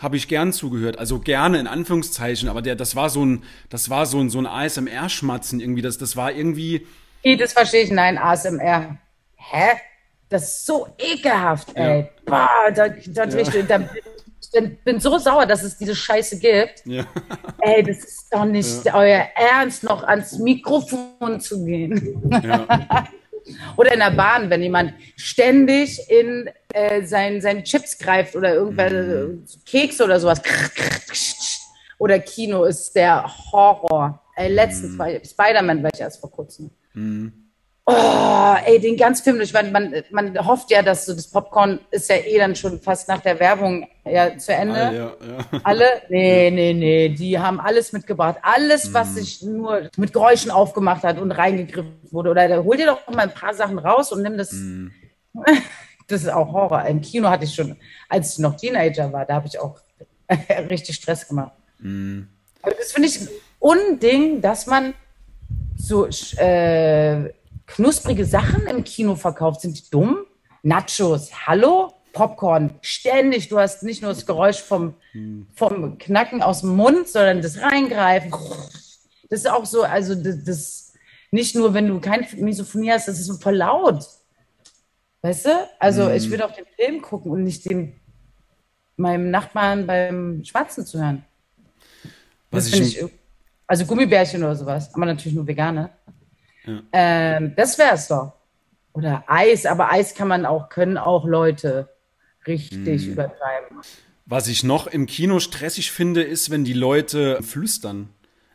habe 0.00 0.16
ich 0.16 0.28
gern 0.28 0.52
zugehört, 0.52 1.00
also 1.00 1.18
gerne 1.18 1.58
in 1.58 1.66
Anführungszeichen, 1.66 2.48
aber 2.48 2.62
der, 2.62 2.76
das 2.76 2.94
war 2.94 3.10
so 3.10 3.26
ein, 3.26 3.42
das 3.68 3.90
war 3.90 4.06
so 4.06 4.20
ein, 4.20 4.30
so 4.30 4.38
ein 4.38 4.46
ASMR-Schmatzen 4.46 5.58
irgendwie, 5.58 5.82
das, 5.82 5.98
das 5.98 6.16
war 6.16 6.30
irgendwie. 6.30 6.86
Nee, 7.24 7.34
das 7.34 7.52
verstehe 7.52 7.82
ich, 7.82 7.90
nein, 7.90 8.16
ASMR. 8.16 8.96
Hä? 9.34 9.70
Das 10.28 10.44
ist 10.44 10.66
so 10.66 10.86
ekelhaft, 10.98 11.74
ey. 11.74 12.02
Ja. 12.02 12.08
Boah, 12.26 12.70
da, 12.72 12.88
da, 12.88 13.24
ja. 13.24 13.38
ich, 13.38 13.66
da, 13.66 13.80
ich 14.54 14.78
bin 14.84 15.00
so 15.00 15.18
sauer, 15.18 15.46
dass 15.46 15.62
es 15.62 15.78
diese 15.78 15.94
Scheiße 15.94 16.38
gibt. 16.38 16.82
Ja. 16.84 17.04
Ey, 17.60 17.82
das 17.82 17.98
ist 17.98 18.26
doch 18.30 18.44
nicht 18.44 18.84
ja. 18.84 18.94
euer 18.94 19.26
Ernst, 19.34 19.82
noch 19.82 20.02
ans 20.02 20.38
Mikrofon 20.38 21.40
zu 21.40 21.64
gehen. 21.64 22.22
Ja. 22.42 23.08
oder 23.76 23.92
in 23.92 24.00
der 24.00 24.10
Bahn, 24.10 24.50
wenn 24.50 24.62
jemand 24.62 24.94
ständig 25.16 25.98
in 26.08 26.48
äh, 26.72 27.04
sein, 27.04 27.40
seine 27.40 27.62
Chips 27.62 27.98
greift 27.98 28.36
oder 28.36 28.54
irgendwelche 28.54 29.28
mhm. 29.28 29.46
Kekse 29.64 30.04
oder 30.04 30.20
sowas. 30.20 30.40
Oder 31.98 32.18
Kino 32.18 32.64
ist 32.64 32.94
der 32.96 33.24
Horror. 33.52 34.20
Ey, 34.34 34.52
letztens 34.52 34.94
mhm. 34.94 34.98
war 34.98 35.08
Spider-Man 35.24 35.82
war 35.82 35.90
ich 35.94 36.00
erst 36.00 36.20
vor 36.20 36.30
kurzem. 36.30 36.70
Mhm. 36.94 37.41
Oh, 37.84 38.54
ey, 38.64 38.78
den 38.78 38.96
ganz 38.96 39.22
Film 39.22 39.38
durch. 39.38 39.52
Man, 39.52 39.72
man, 39.72 39.92
man 40.10 40.46
hofft 40.46 40.70
ja, 40.70 40.82
dass 40.82 41.04
so 41.04 41.14
das 41.14 41.26
Popcorn 41.26 41.80
ist 41.90 42.08
ja 42.08 42.16
eh 42.16 42.38
dann 42.38 42.54
schon 42.54 42.80
fast 42.80 43.08
nach 43.08 43.20
der 43.20 43.40
Werbung 43.40 43.88
ja 44.04 44.38
zu 44.38 44.54
Ende. 44.54 44.76
Alle, 44.80 44.96
ja, 44.96 45.02
ja. 45.02 45.60
Alle? 45.64 45.86
Nee, 46.08 46.50
nee, 46.52 46.74
nee. 46.74 47.08
Die 47.08 47.36
haben 47.38 47.58
alles 47.60 47.92
mitgebracht. 47.92 48.38
Alles, 48.42 48.94
was 48.94 49.10
mm. 49.10 49.14
sich 49.14 49.42
nur 49.42 49.90
mit 49.96 50.12
Geräuschen 50.12 50.52
aufgemacht 50.52 51.02
hat 51.02 51.18
und 51.18 51.32
reingegriffen 51.32 51.98
wurde. 52.12 52.30
Oder 52.30 52.62
hol 52.62 52.76
dir 52.76 52.86
doch 52.86 53.08
mal 53.08 53.22
ein 53.22 53.34
paar 53.34 53.52
Sachen 53.52 53.78
raus 53.78 54.12
und 54.12 54.22
nimm 54.22 54.38
das. 54.38 54.52
Mm. 54.52 54.88
Das 56.08 56.22
ist 56.22 56.28
auch 56.28 56.52
Horror. 56.52 56.84
Im 56.86 57.00
Kino 57.00 57.30
hatte 57.30 57.44
ich 57.44 57.54
schon, 57.54 57.76
als 58.08 58.32
ich 58.32 58.38
noch 58.40 58.56
Teenager 58.56 59.10
war, 59.12 59.24
da 59.24 59.34
habe 59.34 59.46
ich 59.46 59.58
auch 59.58 59.78
richtig 60.68 60.96
Stress 60.96 61.26
gemacht. 61.26 61.52
Mm. 61.78 62.22
Aber 62.60 62.74
das 62.74 62.92
finde 62.92 63.08
ich 63.08 63.20
Unding, 63.60 64.42
dass 64.42 64.66
man 64.66 64.94
so 65.76 66.06
äh, 66.06 67.30
knusprige 67.66 68.24
Sachen 68.24 68.66
im 68.66 68.84
Kino 68.84 69.14
verkauft. 69.16 69.60
Sind 69.60 69.78
die 69.78 69.90
dumm? 69.90 70.18
Nachos, 70.62 71.46
hallo? 71.46 71.92
Popcorn, 72.12 72.74
ständig. 72.82 73.48
Du 73.48 73.58
hast 73.58 73.82
nicht 73.82 74.02
nur 74.02 74.12
das 74.12 74.26
Geräusch 74.26 74.60
vom, 74.60 74.94
vom 75.54 75.98
Knacken 75.98 76.42
aus 76.42 76.60
dem 76.60 76.76
Mund, 76.76 77.08
sondern 77.08 77.40
das 77.40 77.58
Reingreifen. 77.58 78.30
Das 79.30 79.40
ist 79.40 79.50
auch 79.50 79.64
so, 79.64 79.82
also 79.82 80.14
das, 80.14 80.44
das 80.44 80.92
nicht 81.30 81.56
nur, 81.56 81.72
wenn 81.72 81.88
du 81.88 82.00
kein 82.00 82.26
Misophonie 82.36 82.92
hast, 82.92 83.08
das 83.08 83.18
ist 83.18 83.26
so 83.26 83.34
voll 83.34 83.56
laut. 83.56 84.04
Weißt 85.22 85.46
du? 85.46 85.68
Also 85.78 86.04
mhm. 86.04 86.14
ich 86.14 86.30
würde 86.30 86.44
auch 86.44 86.54
den 86.54 86.66
Film 86.76 87.00
gucken 87.00 87.32
und 87.32 87.44
nicht 87.44 87.68
dem 87.68 87.94
meinem 88.96 89.30
Nachbarn 89.30 89.86
beim 89.86 90.44
Schwarzen 90.44 90.84
zu 90.84 91.00
hören. 91.00 91.24
Was 92.50 92.70
das 92.70 92.78
ich, 92.78 92.98
ich, 93.00 93.10
also 93.66 93.86
Gummibärchen 93.86 94.42
oder 94.42 94.54
sowas, 94.54 94.94
aber 94.94 95.06
natürlich 95.06 95.34
nur 95.34 95.46
Ähm, 96.92 97.54
das 97.56 97.78
wäre 97.78 97.94
es 97.94 98.08
doch. 98.08 98.32
Oder 98.92 99.24
Eis, 99.26 99.66
aber 99.66 99.90
Eis 99.90 100.14
kann 100.14 100.28
man 100.28 100.46
auch, 100.46 100.68
können 100.68 100.98
auch 100.98 101.24
Leute 101.24 101.88
richtig 102.46 103.04
hm. 103.04 103.12
übertreiben. 103.12 103.78
Was 104.26 104.48
ich 104.48 104.62
noch 104.64 104.86
im 104.86 105.06
Kino 105.06 105.40
stressig 105.40 105.92
finde, 105.92 106.22
ist, 106.22 106.50
wenn 106.50 106.64
die 106.64 106.72
Leute 106.72 107.42
flüstern. 107.42 108.08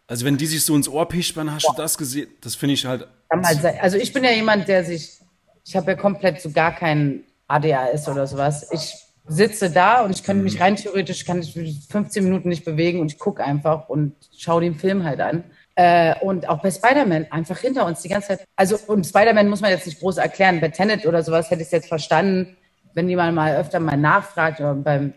Also 0.07 0.25
wenn 0.25 0.37
die 0.37 0.45
sich 0.45 0.63
so 0.63 0.75
ins 0.75 0.87
Ohr 0.87 1.07
pispern, 1.07 1.53
hast 1.53 1.67
du 1.67 1.73
das 1.75 1.97
gesehen? 1.97 2.29
Das 2.41 2.55
finde 2.55 2.75
ich 2.75 2.85
halt. 2.85 3.07
Also 3.29 3.97
ich 3.97 4.13
bin 4.13 4.23
ja 4.23 4.31
jemand, 4.31 4.67
der 4.67 4.85
sich, 4.85 5.19
ich 5.65 5.75
habe 5.75 5.91
ja 5.91 5.97
komplett 5.97 6.41
so 6.41 6.51
gar 6.51 6.73
keinen 6.73 7.23
ADHS 7.47 8.07
oder 8.07 8.25
sowas. 8.25 8.69
Ich 8.71 8.93
sitze 9.27 9.69
da 9.69 10.05
und 10.05 10.11
ich 10.11 10.23
könnte 10.23 10.43
mich 10.43 10.53
hm. 10.53 10.61
rein 10.61 10.75
theoretisch, 10.77 11.25
kann 11.25 11.41
ich 11.41 11.53
15 11.89 12.23
Minuten 12.23 12.47
nicht 12.47 12.63
bewegen 12.63 13.01
und 13.01 13.11
ich 13.11 13.19
gucke 13.19 13.43
einfach 13.43 13.89
und 13.89 14.15
schaue 14.37 14.61
den 14.61 14.75
Film 14.75 15.03
halt 15.03 15.19
an. 15.19 15.43
Äh, 15.77 16.15
und 16.21 16.49
auch 16.49 16.63
bei 16.63 16.71
Spider-Man 16.71 17.27
einfach 17.29 17.59
hinter 17.59 17.85
uns 17.85 18.01
die 18.01 18.09
ganze 18.09 18.29
Zeit. 18.29 18.47
Also, 18.55 18.79
und 18.87 19.05
Spider-Man 19.05 19.47
muss 19.47 19.61
man 19.61 19.69
jetzt 19.69 19.85
nicht 19.85 19.99
groß 19.99 20.17
erklären. 20.17 20.59
Bei 20.59 20.69
Tenet 20.69 21.05
oder 21.05 21.21
sowas 21.21 21.51
hätte 21.51 21.61
ich 21.61 21.67
es 21.67 21.71
jetzt 21.71 21.87
verstanden, 21.87 22.57
wenn 22.95 23.07
jemand 23.07 23.35
mal 23.35 23.55
öfter 23.55 23.79
mal 23.79 23.95
nachfragt 23.95 24.59
oder 24.59 24.73
beim 24.73 25.13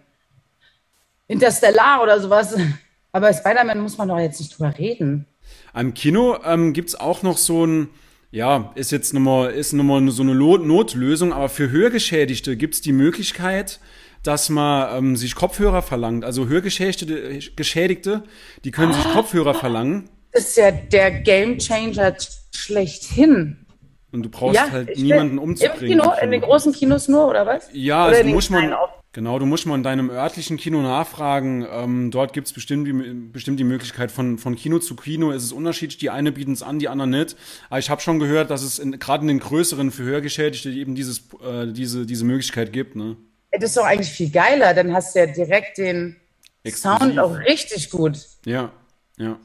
Interstellar 1.29 2.03
oder 2.03 2.21
sowas. 2.21 2.55
Aber 3.13 3.29
bei 3.29 3.33
Spider-Man 3.33 3.81
muss 3.81 3.97
man 3.97 4.09
doch 4.09 4.19
jetzt 4.19 4.39
nicht 4.39 4.59
drüber 4.59 4.77
reden. 4.77 5.25
Am 5.73 5.95
Kino 5.95 6.37
ähm, 6.45 6.75
gibt 6.75 6.91
es 6.91 7.01
auch 7.01 7.23
noch 7.23 7.39
so 7.39 7.67
ein, 7.67 7.89
ja, 8.31 8.71
ist 8.75 8.93
jetzt 8.93 9.15
nochmal, 9.15 9.53
ist 9.53 9.73
nochmal 9.73 10.11
so 10.11 10.23
eine 10.23 10.35
Notlösung, 10.35 11.33
aber 11.33 11.49
für 11.49 11.71
Hörgeschädigte 11.71 12.59
gibt 12.59 12.75
es 12.75 12.81
die 12.83 12.93
Möglichkeit, 12.93 13.81
dass 14.23 14.51
man 14.51 14.95
ähm, 14.95 15.17
sich 15.17 15.35
Kopfhörer 15.35 15.81
verlangt. 15.81 16.23
Also 16.23 16.49
Hörgeschädigte, 16.49 17.39
Geschädigte, 17.57 18.25
die 18.65 18.73
können 18.73 18.93
sich 18.93 19.05
Kopfhörer 19.05 19.55
verlangen 19.55 20.11
das 20.33 20.49
ist 20.49 20.57
ja 20.57 20.71
der 20.71 21.11
Gamechanger 21.11 22.17
schlechthin. 22.55 23.67
Und 24.13 24.25
du 24.25 24.29
brauchst 24.29 24.57
ja, 24.57 24.71
halt 24.71 24.97
niemanden 24.99 25.39
umzubringen. 25.39 25.99
Im 25.99 26.01
Kino, 26.01 26.15
in 26.21 26.31
den 26.33 26.41
großen 26.41 26.73
Kinos 26.73 27.09
nur, 27.09 27.29
oder 27.29 27.47
was? 27.47 27.69
Ja, 27.73 28.07
oder 28.09 28.17
also 28.17 28.29
du 28.29 28.35
musst 28.35 28.51
man, 28.51 28.75
genau, 29.13 29.39
du 29.39 29.47
musst 29.47 29.67
mal 29.67 29.77
in 29.77 29.85
deinem 29.85 30.11
örtlichen 30.11 30.57
Kino 30.57 30.83
nachfragen. 30.83 31.65
Ähm, 31.71 32.11
dort 32.11 32.33
gibt 32.33 32.49
es 32.49 32.53
bestimmt 32.53 32.89
die, 32.89 32.93
bestimmt 32.93 33.61
die 33.61 33.65
Möglichkeit 33.65 34.11
von, 34.11 34.39
von 34.39 34.57
Kino 34.57 34.81
zu 34.81 34.97
Kino. 34.97 35.31
Es 35.31 35.45
ist 35.45 35.53
unterschiedlich. 35.53 35.99
Die 35.99 36.11
eine 36.11 36.33
bieten 36.33 36.53
es 36.53 36.63
an, 36.63 36.81
die 36.81 36.89
anderen 36.89 37.11
nicht. 37.11 37.37
Aber 37.69 37.79
ich 37.79 37.89
habe 37.89 38.01
schon 38.01 38.19
gehört, 38.19 38.51
dass 38.51 38.63
es 38.63 38.83
gerade 38.99 39.23
in 39.23 39.29
den 39.29 39.39
größeren 39.39 39.93
für 39.93 40.03
Hörgeschädigte 40.03 40.71
eben 40.71 40.97
dieses, 40.97 41.29
äh, 41.45 41.69
diese, 41.69 42.05
diese 42.05 42.25
Möglichkeit 42.25 42.73
gibt. 42.73 42.97
Ne? 42.97 43.17
Das 43.53 43.71
ist 43.71 43.77
doch 43.77 43.85
eigentlich 43.85 44.11
viel 44.11 44.31
geiler. 44.31 44.75
Dann 44.75 44.93
hast 44.93 45.15
du 45.15 45.21
ja 45.21 45.27
direkt 45.27 45.79
den 45.79 46.17
Exklusiv. 46.65 46.99
Sound 46.99 47.19
auch 47.21 47.39
richtig 47.39 47.91
gut. 47.91 48.19
Ja, 48.45 48.73
ja. 49.19 49.39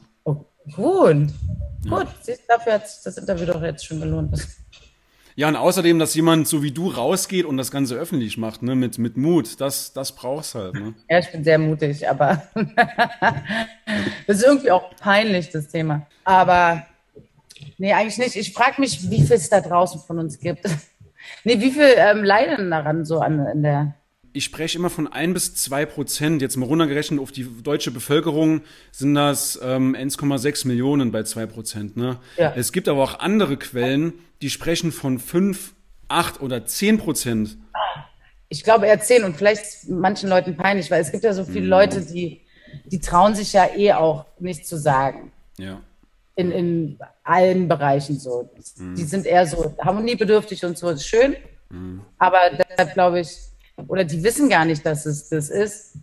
Gut. 0.74 1.28
Gut, 1.88 2.06
dafür 2.48 2.72
hat 2.74 2.82
das 3.04 3.16
Interview 3.16 3.46
doch 3.46 3.62
jetzt 3.62 3.86
schon 3.86 4.00
gelohnt. 4.00 4.46
Ja, 5.38 5.48
und 5.48 5.56
außerdem, 5.56 5.98
dass 5.98 6.14
jemand 6.14 6.48
so 6.48 6.62
wie 6.62 6.70
du 6.70 6.88
rausgeht 6.88 7.44
und 7.44 7.58
das 7.58 7.70
Ganze 7.70 7.94
öffentlich 7.94 8.38
macht, 8.38 8.62
ne, 8.62 8.74
mit, 8.74 8.96
mit 8.96 9.18
Mut, 9.18 9.60
das, 9.60 9.92
das 9.92 10.12
brauchst 10.12 10.54
halt, 10.54 10.74
ne? 10.74 10.94
Ja, 11.10 11.18
ich 11.18 11.30
bin 11.30 11.44
sehr 11.44 11.58
mutig, 11.58 12.08
aber 12.08 12.42
das 14.26 14.38
ist 14.38 14.44
irgendwie 14.44 14.70
auch 14.70 14.96
peinlich, 14.96 15.50
das 15.50 15.68
Thema. 15.68 16.06
Aber 16.24 16.86
nee, 17.76 17.92
eigentlich 17.92 18.16
nicht. 18.16 18.34
Ich 18.34 18.54
frage 18.54 18.80
mich, 18.80 19.10
wie 19.10 19.20
viel 19.20 19.36
es 19.36 19.50
da 19.50 19.60
draußen 19.60 20.00
von 20.00 20.18
uns 20.18 20.38
gibt. 20.38 20.64
nee, 21.44 21.60
wie 21.60 21.70
viel 21.70 21.92
ähm, 21.96 22.24
leiden 22.24 22.70
daran 22.70 23.04
so 23.04 23.20
an 23.20 23.46
in 23.46 23.62
der 23.62 23.94
ich 24.36 24.44
spreche 24.44 24.76
immer 24.78 24.90
von 24.90 25.10
ein 25.10 25.32
bis 25.32 25.54
zwei 25.54 25.86
Prozent. 25.86 26.42
Jetzt 26.42 26.56
mal 26.56 26.66
runtergerechnet 26.66 27.20
auf 27.20 27.32
die 27.32 27.44
deutsche 27.62 27.90
Bevölkerung 27.90 28.60
sind 28.92 29.14
das 29.14 29.58
ähm, 29.62 29.96
1,6 29.96 30.66
Millionen 30.66 31.10
bei 31.10 31.22
zwei 31.22 31.46
Prozent. 31.46 31.96
Ne? 31.96 32.18
Ja. 32.36 32.52
Es 32.54 32.72
gibt 32.72 32.86
aber 32.88 33.02
auch 33.02 33.18
andere 33.18 33.56
Quellen, 33.56 34.12
die 34.42 34.50
sprechen 34.50 34.92
von 34.92 35.18
fünf, 35.18 35.72
acht 36.08 36.42
oder 36.42 36.66
zehn 36.66 36.98
Prozent. 36.98 37.56
Ich 38.50 38.62
glaube 38.62 38.86
eher 38.86 39.00
zehn 39.00 39.24
und 39.24 39.36
vielleicht 39.36 39.88
manchen 39.88 40.28
Leuten 40.28 40.54
peinlich, 40.56 40.90
weil 40.90 41.00
es 41.00 41.10
gibt 41.10 41.24
ja 41.24 41.32
so 41.32 41.44
viele 41.44 41.64
mhm. 41.64 41.70
Leute, 41.70 42.02
die, 42.02 42.42
die 42.84 43.00
trauen 43.00 43.34
sich 43.34 43.54
ja 43.54 43.66
eh 43.74 43.94
auch 43.94 44.26
nicht 44.38 44.66
zu 44.66 44.76
sagen. 44.76 45.32
Ja. 45.58 45.80
In, 46.34 46.52
in 46.52 46.98
allen 47.24 47.68
Bereichen 47.68 48.18
so. 48.20 48.50
Mhm. 48.76 48.94
Die 48.96 49.04
sind 49.04 49.24
eher 49.24 49.46
so 49.46 49.74
harmoniebedürftig 49.82 50.62
und 50.66 50.76
so, 50.76 50.90
ist 50.90 51.06
schön. 51.06 51.36
Mhm. 51.70 52.02
Aber 52.18 52.38
deshalb 52.70 52.92
glaube 52.92 53.20
ich, 53.20 53.30
oder 53.88 54.04
die 54.04 54.22
wissen 54.22 54.48
gar 54.48 54.64
nicht, 54.64 54.84
dass 54.84 55.06
es 55.06 55.28
das 55.28 55.50
ist. 55.50 55.98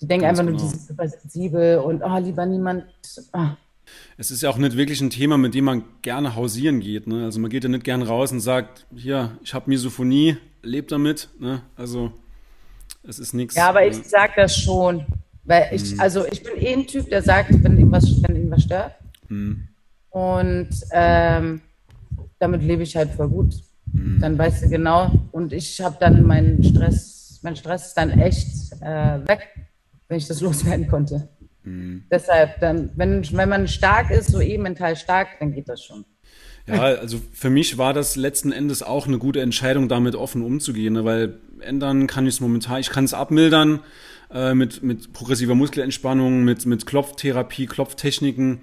Die 0.00 0.06
denken 0.06 0.24
Ganz 0.24 0.38
einfach 0.38 0.50
genau. 0.50 0.62
nur, 0.62 0.70
die 0.70 0.76
sind 0.76 0.88
super 0.88 1.08
sensibel 1.08 1.78
und 1.78 2.02
oh, 2.02 2.18
lieber 2.18 2.46
niemand. 2.46 2.84
Oh. 3.32 3.48
Es 4.18 4.30
ist 4.30 4.42
ja 4.42 4.50
auch 4.50 4.58
nicht 4.58 4.76
wirklich 4.76 5.00
ein 5.00 5.10
Thema, 5.10 5.38
mit 5.38 5.54
dem 5.54 5.64
man 5.64 5.84
gerne 6.02 6.34
hausieren 6.34 6.80
geht. 6.80 7.06
Ne? 7.06 7.24
Also 7.24 7.40
man 7.40 7.50
geht 7.50 7.64
ja 7.64 7.70
nicht 7.70 7.84
gern 7.84 8.02
raus 8.02 8.32
und 8.32 8.40
sagt, 8.40 8.86
hier, 8.94 9.38
ich 9.42 9.54
habe 9.54 9.70
Misophonie, 9.70 10.36
lebt 10.62 10.92
damit. 10.92 11.28
Ne? 11.38 11.62
Also 11.76 12.12
es 13.02 13.18
ist 13.18 13.32
nichts. 13.32 13.54
Ja, 13.54 13.68
aber 13.68 13.82
äh, 13.82 13.88
ich 13.88 13.96
sage 14.04 14.32
das 14.36 14.56
schon. 14.56 15.04
Weil 15.44 15.68
ich, 15.72 15.94
mhm. 15.94 16.00
also 16.00 16.26
ich 16.26 16.42
bin 16.42 16.56
eh 16.56 16.72
ein 16.72 16.86
Typ, 16.86 17.08
der 17.08 17.22
sagt, 17.22 17.50
wenn 17.62 17.78
ihm 17.78 17.92
was, 17.92 18.04
wenn 18.22 18.36
ihm 18.36 18.50
was 18.50 18.64
stört. 18.64 18.94
Mhm. 19.28 19.68
Und 20.10 20.70
ähm, 20.92 21.60
damit 22.38 22.62
lebe 22.62 22.82
ich 22.82 22.96
halt 22.96 23.12
voll 23.12 23.28
gut. 23.28 23.54
Mhm. 23.96 24.20
Dann 24.20 24.38
weißt 24.38 24.64
du 24.64 24.68
genau. 24.68 25.10
Und 25.32 25.52
ich 25.52 25.80
habe 25.80 25.96
dann 25.98 26.26
meinen 26.26 26.62
Stress, 26.62 27.40
mein 27.42 27.56
Stress 27.56 27.88
ist 27.88 27.94
dann 27.94 28.10
echt 28.10 28.72
äh, 28.80 29.26
weg. 29.26 29.48
wenn 30.08 30.18
ich 30.18 30.28
das 30.28 30.40
loswerden 30.46 30.86
konnte. 30.86 31.28
Mhm. 31.64 32.04
Deshalb, 32.10 32.60
dann, 32.60 32.90
wenn, 32.96 33.26
wenn 33.32 33.48
man 33.48 33.68
stark 33.68 34.10
ist, 34.10 34.28
so 34.28 34.40
eh 34.40 34.58
mental 34.58 34.96
stark, 34.96 35.28
dann 35.40 35.52
geht 35.52 35.68
das 35.68 35.82
schon. 35.82 36.04
Ja, 36.66 36.82
also 36.82 37.20
für 37.32 37.48
mich 37.48 37.78
war 37.78 37.92
das 37.92 38.16
letzten 38.16 38.50
Endes 38.50 38.82
auch 38.82 39.06
eine 39.06 39.18
gute 39.18 39.40
Entscheidung, 39.40 39.88
damit 39.88 40.16
offen 40.16 40.42
umzugehen, 40.42 40.94
ne? 40.94 41.04
weil 41.04 41.38
ändern 41.60 42.08
kann 42.08 42.26
ich 42.26 42.34
es 42.34 42.40
momentan, 42.40 42.80
ich 42.80 42.90
kann 42.90 43.04
es 43.04 43.14
abmildern 43.14 43.80
äh, 44.32 44.52
mit, 44.52 44.82
mit 44.82 45.12
progressiver 45.12 45.54
Muskelentspannung, 45.54 46.42
mit, 46.42 46.66
mit 46.66 46.84
Klopftherapie, 46.84 47.66
Klopftechniken. 47.66 48.60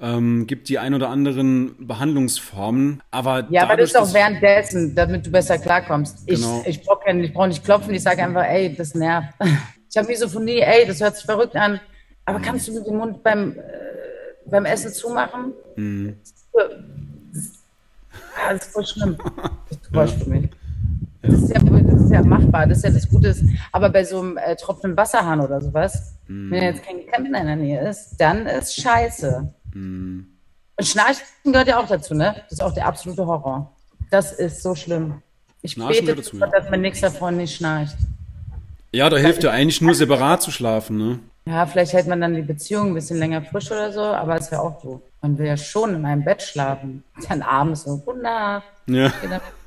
Ähm, 0.00 0.46
gibt 0.46 0.68
die 0.68 0.78
ein 0.78 0.94
oder 0.94 1.10
anderen 1.10 1.86
Behandlungsformen, 1.86 3.02
aber 3.12 3.46
ja, 3.50 3.62
aber 3.62 3.76
das 3.76 3.90
ist 3.90 3.96
auch 3.96 4.12
währenddessen, 4.12 4.96
damit 4.96 5.26
du 5.26 5.30
besser 5.30 5.58
klarkommst. 5.58 6.26
Genau. 6.26 6.62
Ich, 6.66 6.78
ich 6.78 6.84
brauche 6.84 7.08
ich 7.08 7.32
brauch 7.32 7.46
nicht 7.46 7.64
klopfen, 7.64 7.94
ich 7.94 8.02
sage 8.02 8.24
einfach, 8.24 8.44
ey, 8.44 8.74
das 8.74 8.94
nervt. 8.94 9.28
Ich 9.94 9.98
habe 9.98 10.08
Misophonie, 10.08 10.60
ey, 10.60 10.86
das 10.86 11.02
hört 11.02 11.16
sich 11.16 11.26
verrückt 11.26 11.54
an. 11.54 11.78
Aber 12.24 12.38
mhm. 12.38 12.42
kannst 12.42 12.66
du 12.66 12.72
mit 12.72 12.86
dem 12.86 12.96
Mund 12.96 13.22
beim, 13.22 13.52
äh, 13.52 13.60
beim 14.46 14.64
Essen 14.64 14.90
zumachen? 14.90 15.52
Mhm. 15.76 16.16
Ah, 16.54 16.60
das 18.54 18.66
ist 18.66 18.72
voll 18.72 18.86
schlimm. 18.86 19.18
Das 19.68 19.78
ist 19.78 19.86
voll 19.92 20.08
mich. 20.28 20.48
Das 21.22 21.34
ist, 21.34 21.50
ja, 21.50 21.60
das 21.60 22.00
ist 22.00 22.10
ja 22.10 22.22
machbar, 22.22 22.66
das 22.66 22.78
ist 22.78 22.84
ja 22.84 22.90
das 22.90 23.08
Gute. 23.08 23.36
Aber 23.70 23.90
bei 23.90 24.02
so 24.02 24.20
einem 24.20 24.38
äh, 24.38 24.56
tropfenden 24.56 24.96
Wasserhahn 24.96 25.40
oder 25.40 25.60
sowas, 25.60 26.16
mm. 26.26 26.50
wenn 26.50 26.62
jetzt 26.64 26.82
kein 26.82 27.06
Klempner 27.06 27.40
in 27.40 27.46
der 27.46 27.56
Nähe 27.56 27.88
ist, 27.88 28.16
dann 28.16 28.46
ist 28.46 28.80
scheiße. 28.80 29.54
Mm. 29.72 30.20
Und 30.76 30.86
Schnarchen 30.86 31.24
gehört 31.44 31.68
ja 31.68 31.78
auch 31.78 31.86
dazu, 31.86 32.14
ne? 32.14 32.34
Das 32.44 32.52
ist 32.52 32.62
auch 32.62 32.74
der 32.74 32.86
absolute 32.86 33.26
Horror. 33.26 33.74
Das 34.10 34.32
ist 34.32 34.62
so 34.62 34.74
schlimm. 34.74 35.22
Ich 35.62 35.72
Schnarchen 35.72 36.06
bete, 36.06 36.16
dazu, 36.16 36.38
dass 36.38 36.70
mein 36.70 36.80
nächster 36.80 37.10
Freund 37.10 37.36
nicht 37.36 37.56
schnarcht. 37.56 37.96
Ja, 38.92 39.08
da 39.08 39.16
hilft 39.16 39.44
ja 39.44 39.50
eigentlich 39.50 39.80
nur 39.80 39.94
separat 39.94 40.42
zu 40.42 40.50
schlafen, 40.50 40.98
ne? 40.98 41.18
Ja, 41.46 41.66
vielleicht 41.66 41.92
hält 41.92 42.06
man 42.06 42.20
dann 42.20 42.34
die 42.34 42.42
Beziehung 42.42 42.88
ein 42.88 42.94
bisschen 42.94 43.18
länger 43.18 43.42
frisch 43.42 43.70
oder 43.70 43.92
so, 43.92 44.00
aber 44.00 44.36
ist 44.36 44.52
ja 44.52 44.60
auch 44.60 44.80
so. 44.80 45.02
Man 45.22 45.38
will 45.38 45.46
ja 45.46 45.56
schon 45.56 45.94
in 45.94 46.04
einem 46.04 46.24
Bett 46.24 46.42
schlafen. 46.42 47.02
Dann 47.28 47.42
abends 47.42 47.84
so, 47.84 48.02
Nacht. 48.20 48.64
Ja, 48.86 49.12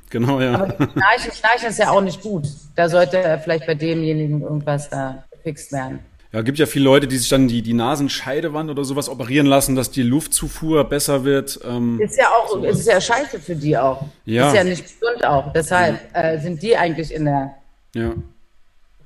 genau, 0.10 0.40
ja. 0.40 0.54
Aber 0.54 0.74
Schnarchen, 0.76 1.32
Schnarchen 1.34 1.70
ist 1.70 1.80
ja 1.80 1.90
auch 1.90 2.02
nicht 2.02 2.22
gut. 2.22 2.48
Da 2.76 2.88
sollte 2.88 3.40
vielleicht 3.44 3.66
bei 3.66 3.76
demjenigen 3.76 4.42
irgendwas 4.42 4.90
da 4.90 5.24
gefixt 5.32 5.72
werden. 5.72 6.00
Ja, 6.36 6.42
gibt 6.42 6.60
ja 6.60 6.66
viele 6.66 6.84
Leute, 6.84 7.08
die 7.08 7.18
sich 7.18 7.30
dann 7.30 7.48
die, 7.48 7.62
die 7.62 7.72
Nasenscheidewand 7.72 8.70
oder 8.70 8.84
sowas 8.84 9.08
operieren 9.08 9.48
lassen, 9.48 9.74
dass 9.78 9.90
die 9.90 10.04
Luftzufuhr 10.04 10.84
besser 10.84 11.24
wird. 11.24 11.62
Ähm, 11.64 11.98
ist 12.02 12.18
ja 12.18 12.26
auch, 12.28 12.50
sowas. 12.50 12.78
ist 12.78 12.88
ja 12.88 13.00
scheiße 13.00 13.40
für 13.40 13.56
die 13.56 13.78
auch. 13.78 14.04
Ja. 14.26 14.50
Ist 14.50 14.56
ja 14.56 14.66
nicht 14.66 14.84
gesund 14.84 15.24
auch. 15.24 15.54
Deshalb 15.54 15.98
ja. 16.14 16.34
äh, 16.34 16.42
sind 16.42 16.62
die 16.62 16.76
eigentlich 16.76 17.14
in 17.14 17.24
der 17.24 17.56
ja. 17.94 18.16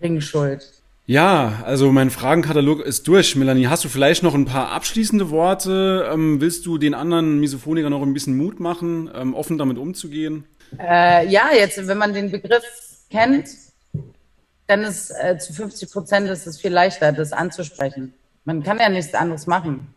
Ringschuld. 0.01 0.71
Ja, 1.05 1.61
also 1.67 1.91
mein 1.91 2.09
Fragenkatalog 2.09 2.79
ist 2.79 3.07
durch. 3.07 3.35
Melanie, 3.35 3.67
hast 3.67 3.83
du 3.83 3.89
vielleicht 3.89 4.23
noch 4.23 4.33
ein 4.33 4.45
paar 4.45 4.71
abschließende 4.71 5.29
Worte? 5.29 6.09
Ähm, 6.11 6.41
willst 6.41 6.65
du 6.65 6.79
den 6.79 6.95
anderen 6.95 7.39
Misophonikern 7.39 7.91
noch 7.91 8.01
ein 8.01 8.13
bisschen 8.15 8.37
Mut 8.37 8.59
machen, 8.59 9.07
ähm, 9.13 9.35
offen 9.35 9.59
damit 9.59 9.77
umzugehen? 9.77 10.45
Äh, 10.79 11.27
ja, 11.27 11.49
jetzt, 11.55 11.85
wenn 11.87 11.99
man 11.99 12.11
den 12.11 12.31
Begriff 12.31 12.63
kennt, 13.11 13.49
dann 14.69 14.84
ist 14.84 15.10
äh, 15.10 15.36
zu 15.39 15.51
50 15.51 15.91
Prozent 15.91 16.29
ist 16.29 16.45
es 16.45 16.62
viel 16.62 16.71
leichter, 16.71 17.12
das 17.12 17.34
anzusprechen. 17.34 18.13
Man 18.45 18.62
kann 18.62 18.77
ja 18.77 18.88
nichts 18.88 19.15
anderes 19.15 19.47
machen. 19.47 19.91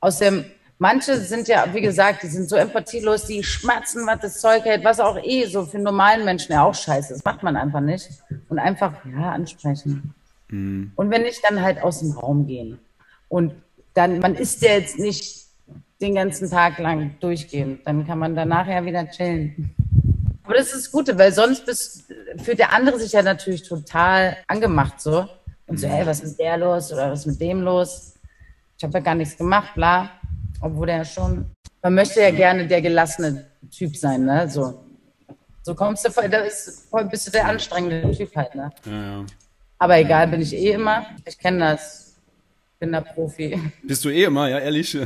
Außerdem, 0.00 0.46
manche 0.78 1.16
sind 1.18 1.46
ja, 1.46 1.72
wie 1.72 1.80
gesagt, 1.80 2.24
die 2.24 2.26
sind 2.26 2.48
so 2.48 2.56
empathielos, 2.56 3.26
die 3.26 3.44
schmerzen, 3.44 4.04
was 4.08 4.20
das 4.20 4.40
Zeug 4.40 4.64
hält, 4.64 4.82
was 4.82 4.98
auch 4.98 5.16
eh 5.22 5.46
so 5.46 5.64
für 5.64 5.78
normalen 5.78 6.24
Menschen 6.24 6.52
ja 6.52 6.64
auch 6.64 6.74
scheiße 6.74 7.14
ist. 7.14 7.20
Das 7.20 7.24
macht 7.24 7.44
man 7.44 7.56
einfach 7.56 7.80
nicht. 7.80 8.10
Und 8.48 8.58
einfach, 8.58 8.94
ja, 9.04 9.30
ansprechen. 9.30 10.12
Mhm. 10.48 10.90
Und 10.96 11.10
wenn 11.10 11.22
nicht, 11.22 11.44
dann 11.48 11.62
halt 11.62 11.80
aus 11.80 12.00
dem 12.00 12.10
Raum 12.10 12.48
gehen. 12.48 12.80
Und 13.28 13.52
dann, 13.94 14.18
man 14.18 14.34
isst 14.34 14.60
ja 14.62 14.72
jetzt 14.72 14.98
nicht 14.98 15.46
den 16.00 16.16
ganzen 16.16 16.50
Tag 16.50 16.78
lang 16.78 17.14
durchgehend. 17.20 17.86
Dann 17.86 18.08
kann 18.08 18.18
man 18.18 18.34
danach 18.34 18.66
ja 18.66 18.84
wieder 18.84 19.08
chillen. 19.08 19.72
Aber 20.42 20.54
das 20.54 20.72
ist 20.72 20.86
das 20.86 20.90
Gute, 20.90 21.16
weil 21.16 21.32
sonst 21.32 21.64
bist, 21.64 22.09
fühlt 22.42 22.58
der 22.58 22.72
andere 22.72 22.98
sich 22.98 23.12
ja 23.12 23.22
natürlich 23.22 23.62
total 23.62 24.36
angemacht 24.46 25.00
so. 25.00 25.28
Und 25.66 25.78
so, 25.78 25.86
ey, 25.86 26.04
was 26.04 26.20
ist 26.20 26.38
der 26.38 26.56
los 26.56 26.92
oder 26.92 27.12
was 27.12 27.20
ist 27.20 27.26
mit 27.26 27.40
dem 27.40 27.62
los? 27.62 28.14
Ich 28.76 28.82
habe 28.82 28.98
ja 28.98 29.04
gar 29.04 29.14
nichts 29.14 29.36
gemacht, 29.36 29.74
bla. 29.74 30.10
Obwohl 30.60 30.88
der 30.88 31.04
schon, 31.04 31.46
man 31.82 31.94
möchte 31.94 32.20
ja 32.20 32.30
gerne 32.30 32.66
der 32.66 32.82
gelassene 32.82 33.46
Typ 33.70 33.96
sein, 33.96 34.24
ne? 34.24 34.48
So, 34.50 34.84
so 35.62 35.74
kommst 35.74 36.04
du, 36.04 36.28
da 36.28 36.38
ist, 36.38 36.90
bist 37.10 37.26
du 37.26 37.30
der 37.30 37.46
anstrengende 37.46 38.10
Typ 38.10 38.34
halt, 38.34 38.54
ne? 38.54 38.72
Ja, 38.84 38.92
ja. 38.92 39.26
Aber 39.78 39.98
egal, 39.98 40.28
bin 40.28 40.42
ich 40.42 40.54
eh 40.54 40.72
immer. 40.72 41.06
Ich 41.24 41.38
kenne 41.38 41.60
das. 41.60 42.16
Bin 42.78 42.92
da 42.92 43.00
Profi. 43.00 43.58
Bist 43.82 44.04
du 44.04 44.08
eh 44.08 44.24
immer, 44.24 44.48
ja, 44.48 44.58
ehrlich? 44.58 44.96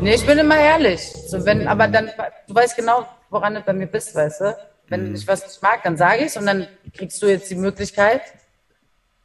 nee, 0.00 0.14
ich 0.14 0.26
bin 0.26 0.38
immer 0.38 0.58
ehrlich. 0.58 1.00
So, 1.28 1.44
wenn, 1.44 1.68
aber 1.68 1.86
dann, 1.88 2.10
du 2.48 2.54
weißt 2.54 2.76
genau, 2.76 3.06
woran 3.30 3.54
du 3.54 3.60
bei 3.60 3.72
mir 3.72 3.86
bist, 3.86 4.14
weißt 4.14 4.40
du? 4.40 4.56
Wenn 4.88 5.08
mhm. 5.08 5.14
ich 5.14 5.26
was 5.26 5.46
nicht 5.46 5.62
mag, 5.62 5.82
dann 5.82 5.96
sage 5.96 6.20
ich 6.20 6.26
es 6.26 6.36
und 6.36 6.46
dann 6.46 6.66
kriegst 6.92 7.22
du 7.22 7.26
jetzt 7.26 7.50
die 7.50 7.56
Möglichkeit, 7.56 8.22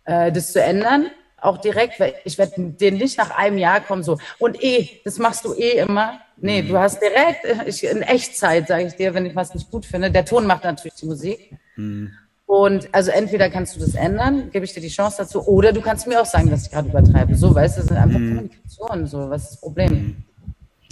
äh, 0.05 0.31
das 0.31 0.51
zu 0.51 0.61
ändern. 0.61 1.07
Auch 1.37 1.57
direkt, 1.57 1.99
weil 1.99 2.13
ich 2.23 2.37
werde 2.37 2.53
den 2.57 2.97
nicht 2.97 3.17
nach 3.17 3.35
einem 3.35 3.57
Jahr 3.57 3.81
kommen, 3.81 4.03
so, 4.03 4.19
und 4.37 4.63
eh, 4.63 5.01
das 5.03 5.17
machst 5.17 5.43
du 5.43 5.55
eh 5.55 5.79
immer. 5.79 6.19
Nee, 6.37 6.61
mhm. 6.61 6.67
du 6.69 6.77
hast 6.77 7.01
direkt, 7.01 7.67
ich, 7.67 7.83
in 7.83 8.03
Echtzeit, 8.03 8.67
sage 8.67 8.85
ich 8.85 8.95
dir, 8.95 9.13
wenn 9.13 9.25
ich 9.25 9.35
was 9.35 9.53
nicht 9.53 9.69
gut 9.71 9.85
finde. 9.85 10.11
Der 10.11 10.25
Ton 10.25 10.45
macht 10.45 10.63
natürlich 10.63 10.95
die 10.95 11.07
Musik. 11.07 11.55
Mhm. 11.75 12.11
Und 12.45 12.89
also 12.93 13.11
entweder 13.11 13.49
kannst 13.49 13.75
du 13.75 13.79
das 13.79 13.95
ändern, 13.95 14.51
gebe 14.51 14.65
ich 14.65 14.73
dir 14.73 14.81
die 14.81 14.89
Chance 14.89 15.17
dazu, 15.19 15.41
oder 15.47 15.71
du 15.71 15.81
kannst 15.81 16.05
mir 16.05 16.21
auch 16.21 16.25
sagen, 16.25 16.49
dass 16.49 16.65
ich 16.65 16.71
gerade 16.71 16.89
übertreibe. 16.89 17.33
So, 17.33 17.55
weißt 17.55 17.77
du, 17.77 17.81
das 17.81 17.87
sind 17.87 17.97
einfach 17.97 18.19
mhm. 18.19 18.35
Kommunikation, 18.35 19.07
so, 19.07 19.29
was 19.29 19.43
ist 19.43 19.51
das 19.51 19.61
Problem? 19.61 19.93
Mhm. 19.93 20.23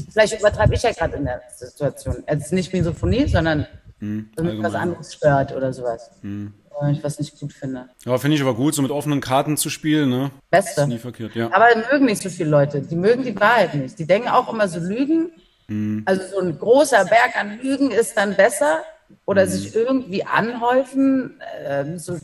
Vielleicht 0.09 0.39
übertreibe 0.39 0.73
ich 0.73 0.81
ja 0.81 0.91
gerade 0.93 1.17
in 1.17 1.25
der 1.25 1.41
Situation. 1.53 2.23
Es 2.25 2.45
ist 2.45 2.53
nicht 2.53 2.71
Misophonie, 2.71 3.27
sondern 3.27 3.67
mhm. 3.99 4.29
damit 4.35 4.61
was 4.61 4.75
anderes 4.75 5.13
stört 5.13 5.55
oder 5.55 5.73
sowas. 5.73 6.11
Mhm. 6.21 6.53
Oder 6.77 6.89
ich 6.91 7.03
was 7.03 7.19
nicht 7.19 7.37
gut 7.39 7.51
finde. 7.51 7.89
Ja, 8.05 8.17
finde 8.17 8.37
ich 8.37 8.41
aber 8.41 8.55
gut, 8.55 8.73
so 8.73 8.81
mit 8.81 8.91
offenen 8.91 9.19
Karten 9.19 9.57
zu 9.57 9.69
spielen, 9.69 10.09
ne? 10.09 10.31
Beste. 10.49 10.81
Ist 10.81 10.87
nie 10.87 10.97
verkehrt, 10.97 11.35
ja. 11.35 11.47
Aber 11.51 11.67
mögen 11.91 12.05
nicht 12.05 12.21
so 12.21 12.29
viele 12.29 12.49
Leute. 12.49 12.81
Die 12.81 12.95
mögen 12.95 13.23
die 13.23 13.37
Wahrheit 13.37 13.73
nicht. 13.73 13.99
Die 13.99 14.05
denken 14.05 14.29
auch 14.29 14.51
immer 14.51 14.67
so 14.67 14.79
Lügen. 14.79 15.31
Mhm. 15.67 16.03
Also 16.05 16.21
so 16.31 16.39
ein 16.39 16.57
großer 16.57 17.05
Berg 17.05 17.35
an 17.37 17.59
Lügen 17.61 17.91
ist 17.91 18.15
dann 18.15 18.35
besser 18.35 18.83
oder 19.25 19.45
mhm. 19.45 19.49
sich 19.49 19.75
irgendwie 19.75 20.23
anhäufen, 20.23 21.39
äh, 21.65 21.97
so 21.97 22.17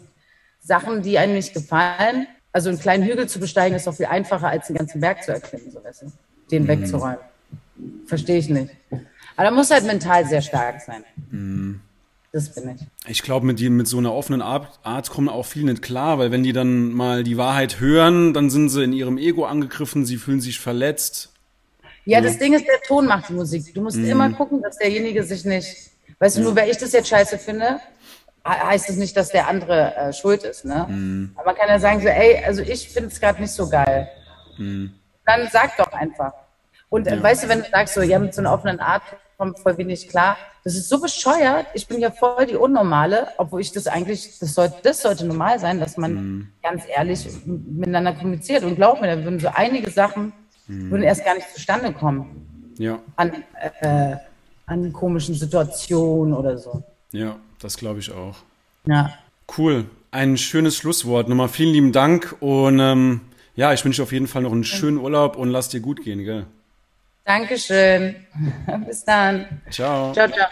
Sachen, 0.62 1.02
die 1.02 1.18
einem 1.18 1.34
nicht 1.34 1.54
gefallen. 1.54 2.28
Also 2.54 2.70
einen 2.70 2.80
kleinen 2.80 3.04
Hügel 3.04 3.28
zu 3.28 3.40
besteigen 3.40 3.76
ist 3.76 3.86
doch 3.86 3.96
viel 3.96 4.06
einfacher, 4.06 4.48
als 4.48 4.68
den 4.68 4.78
ganzen 4.78 5.02
Berg 5.02 5.24
zu 5.24 5.34
erklimmen, 5.34 5.72
so 5.72 5.84
weißt 5.84 6.04
du? 6.04 6.12
den 6.52 6.64
mhm. 6.64 6.68
wegzuräumen. 6.68 7.20
Verstehe 8.06 8.38
ich 8.38 8.50
nicht. 8.50 8.72
Aber 9.36 9.50
da 9.50 9.52
muss 9.52 9.72
halt 9.72 9.86
mental 9.86 10.26
sehr 10.26 10.42
stark 10.42 10.82
sein. 10.82 11.04
Mhm. 11.30 11.82
Das 12.32 12.54
bin 12.54 12.76
ich. 12.76 12.82
Ich 13.10 13.24
glaube, 13.24 13.46
mit, 13.46 13.62
mit 13.62 13.88
so 13.88 13.98
einer 13.98 14.14
offenen 14.14 14.42
Art, 14.42 15.10
kommen 15.10 15.30
auch 15.30 15.46
viele 15.46 15.72
nicht 15.72 15.82
klar, 15.82 16.20
weil 16.20 16.32
wenn 16.32 16.44
die 16.44 16.52
dann 16.52 16.92
mal 16.92 17.24
die 17.24 17.38
Wahrheit 17.38 17.80
hören, 17.80 18.34
dann 18.34 18.50
sind 18.50 18.70
sie 18.70 18.84
in 18.84 18.92
ihrem 18.92 19.18
Ego 19.18 19.46
angegriffen, 19.46 20.06
sie 20.06 20.18
fühlen 20.18 20.42
sich 20.42 20.60
verletzt. 20.60 21.32
Ja, 22.04 22.20
ja. 22.20 22.22
das 22.22 22.38
Ding 22.38 22.54
ist, 22.54 22.68
der 22.68 22.82
Ton 22.86 23.08
macht 23.08 23.30
die 23.30 23.34
Musik. 23.34 23.74
Du 23.74 23.82
musst 23.82 23.98
mhm. 23.98 24.10
immer 24.10 24.30
gucken, 24.32 24.62
dass 24.62 24.78
derjenige 24.78 25.24
sich 25.24 25.46
nicht 25.46 25.96
Weißt 26.20 26.38
du, 26.38 26.42
nur 26.42 26.56
weil 26.56 26.70
ich 26.70 26.78
das 26.78 26.94
jetzt 26.94 27.10
scheiße 27.10 27.38
finde, 27.38 27.80
heißt 28.48 28.86
es 28.86 28.96
das 28.96 28.98
nicht, 28.98 29.18
dass 29.18 29.30
der 29.30 29.48
andere 29.48 29.96
äh, 29.96 30.14
schuld 30.14 30.44
ist. 30.44 30.66
Ne? 30.66 30.86
Mhm. 30.88 31.32
Aber 31.36 31.48
man 31.48 31.56
kann 31.56 31.68
ja 31.68 31.80
sagen, 31.80 32.02
so, 32.02 32.08
ey, 32.08 32.44
also 32.46 32.62
ich 32.62 32.90
finde 32.90 33.10
es 33.10 33.20
gerade 33.20 33.42
nicht 33.42 33.52
so 33.52 33.70
geil. 33.70 34.08
Mhm. 34.58 34.94
Dann 35.26 35.50
sag 35.52 35.76
doch 35.78 35.92
einfach. 35.92 36.34
Und 36.90 37.08
äh, 37.08 37.16
ja. 37.16 37.24
weißt 37.24 37.44
du, 37.44 37.50
wenn 37.50 37.64
du 37.64 37.70
sagst, 37.70 37.96
so, 37.96 38.02
ja, 38.02 38.20
mit 38.20 38.34
so 38.34 38.42
einer 38.42 38.54
offenen 38.54 38.80
Art 38.80 39.04
kommt 39.38 39.60
voll 39.60 39.78
wenig 39.78 40.08
klar, 40.08 40.38
das 40.64 40.76
ist 40.76 40.90
so 40.90 41.00
bescheuert. 41.00 41.68
Ich 41.74 41.88
bin 41.88 42.00
ja 42.00 42.10
voll 42.12 42.48
die 42.48 42.56
Unnormale, 42.56 43.28
obwohl 43.38 43.62
ich 43.62 43.72
das 43.72 43.88
eigentlich, 43.88 44.40
das 44.40 44.56
sollte, 44.56 44.76
das 44.84 45.02
sollte 45.02 45.26
normal 45.26 45.60
sein, 45.60 45.80
dass 45.80 45.96
man 45.98 46.14
mhm. 46.14 46.48
ganz 46.64 46.84
ehrlich 46.88 47.28
miteinander 47.46 48.14
kommuniziert. 48.14 48.64
Und 48.64 48.76
glaub 48.76 49.00
mir, 49.00 49.16
da 49.16 49.24
würden 49.24 49.40
so 49.40 49.50
einige 49.54 49.92
Sachen, 49.92 50.34
mhm. 50.68 50.90
würden 50.90 51.04
erst 51.04 51.24
gar 51.24 51.36
nicht 51.36 51.50
zustande 51.54 51.94
kommen. 51.94 52.74
Ja. 52.78 53.00
An, 53.16 53.44
äh, 53.82 54.16
an 54.66 54.92
komischen 54.92 55.36
Situationen 55.36 56.34
oder 56.34 56.58
so. 56.58 56.84
Ja, 57.12 57.36
das 57.60 57.78
glaube 57.78 58.00
ich 58.00 58.12
auch. 58.12 58.36
Ja. 58.88 59.14
Cool. 59.58 59.86
Ein 60.12 60.38
schönes 60.38 60.78
Schlusswort. 60.78 61.30
Nochmal 61.30 61.50
vielen 61.50 61.74
lieben 61.74 61.92
Dank 61.92 62.36
und 62.40 62.80
ähm, 62.80 63.22
ja, 63.56 63.72
ich 63.72 63.86
wünsche 63.86 64.02
dir 64.02 64.04
auf 64.04 64.12
jeden 64.12 64.28
Fall 64.28 64.42
noch 64.42 64.52
einen 64.52 64.64
schönen 64.64 64.98
Urlaub 64.98 65.38
und 65.38 65.50
lass 65.50 65.70
dir 65.70 65.80
gut 65.80 66.04
gehen, 66.04 66.24
gell? 66.24 66.46
Dankeschön. 67.26 68.16
Bis 68.86 69.04
dann. 69.04 69.62
Ciao. 69.70 70.14
Ciao, 70.14 70.28
ciao. 70.30 70.48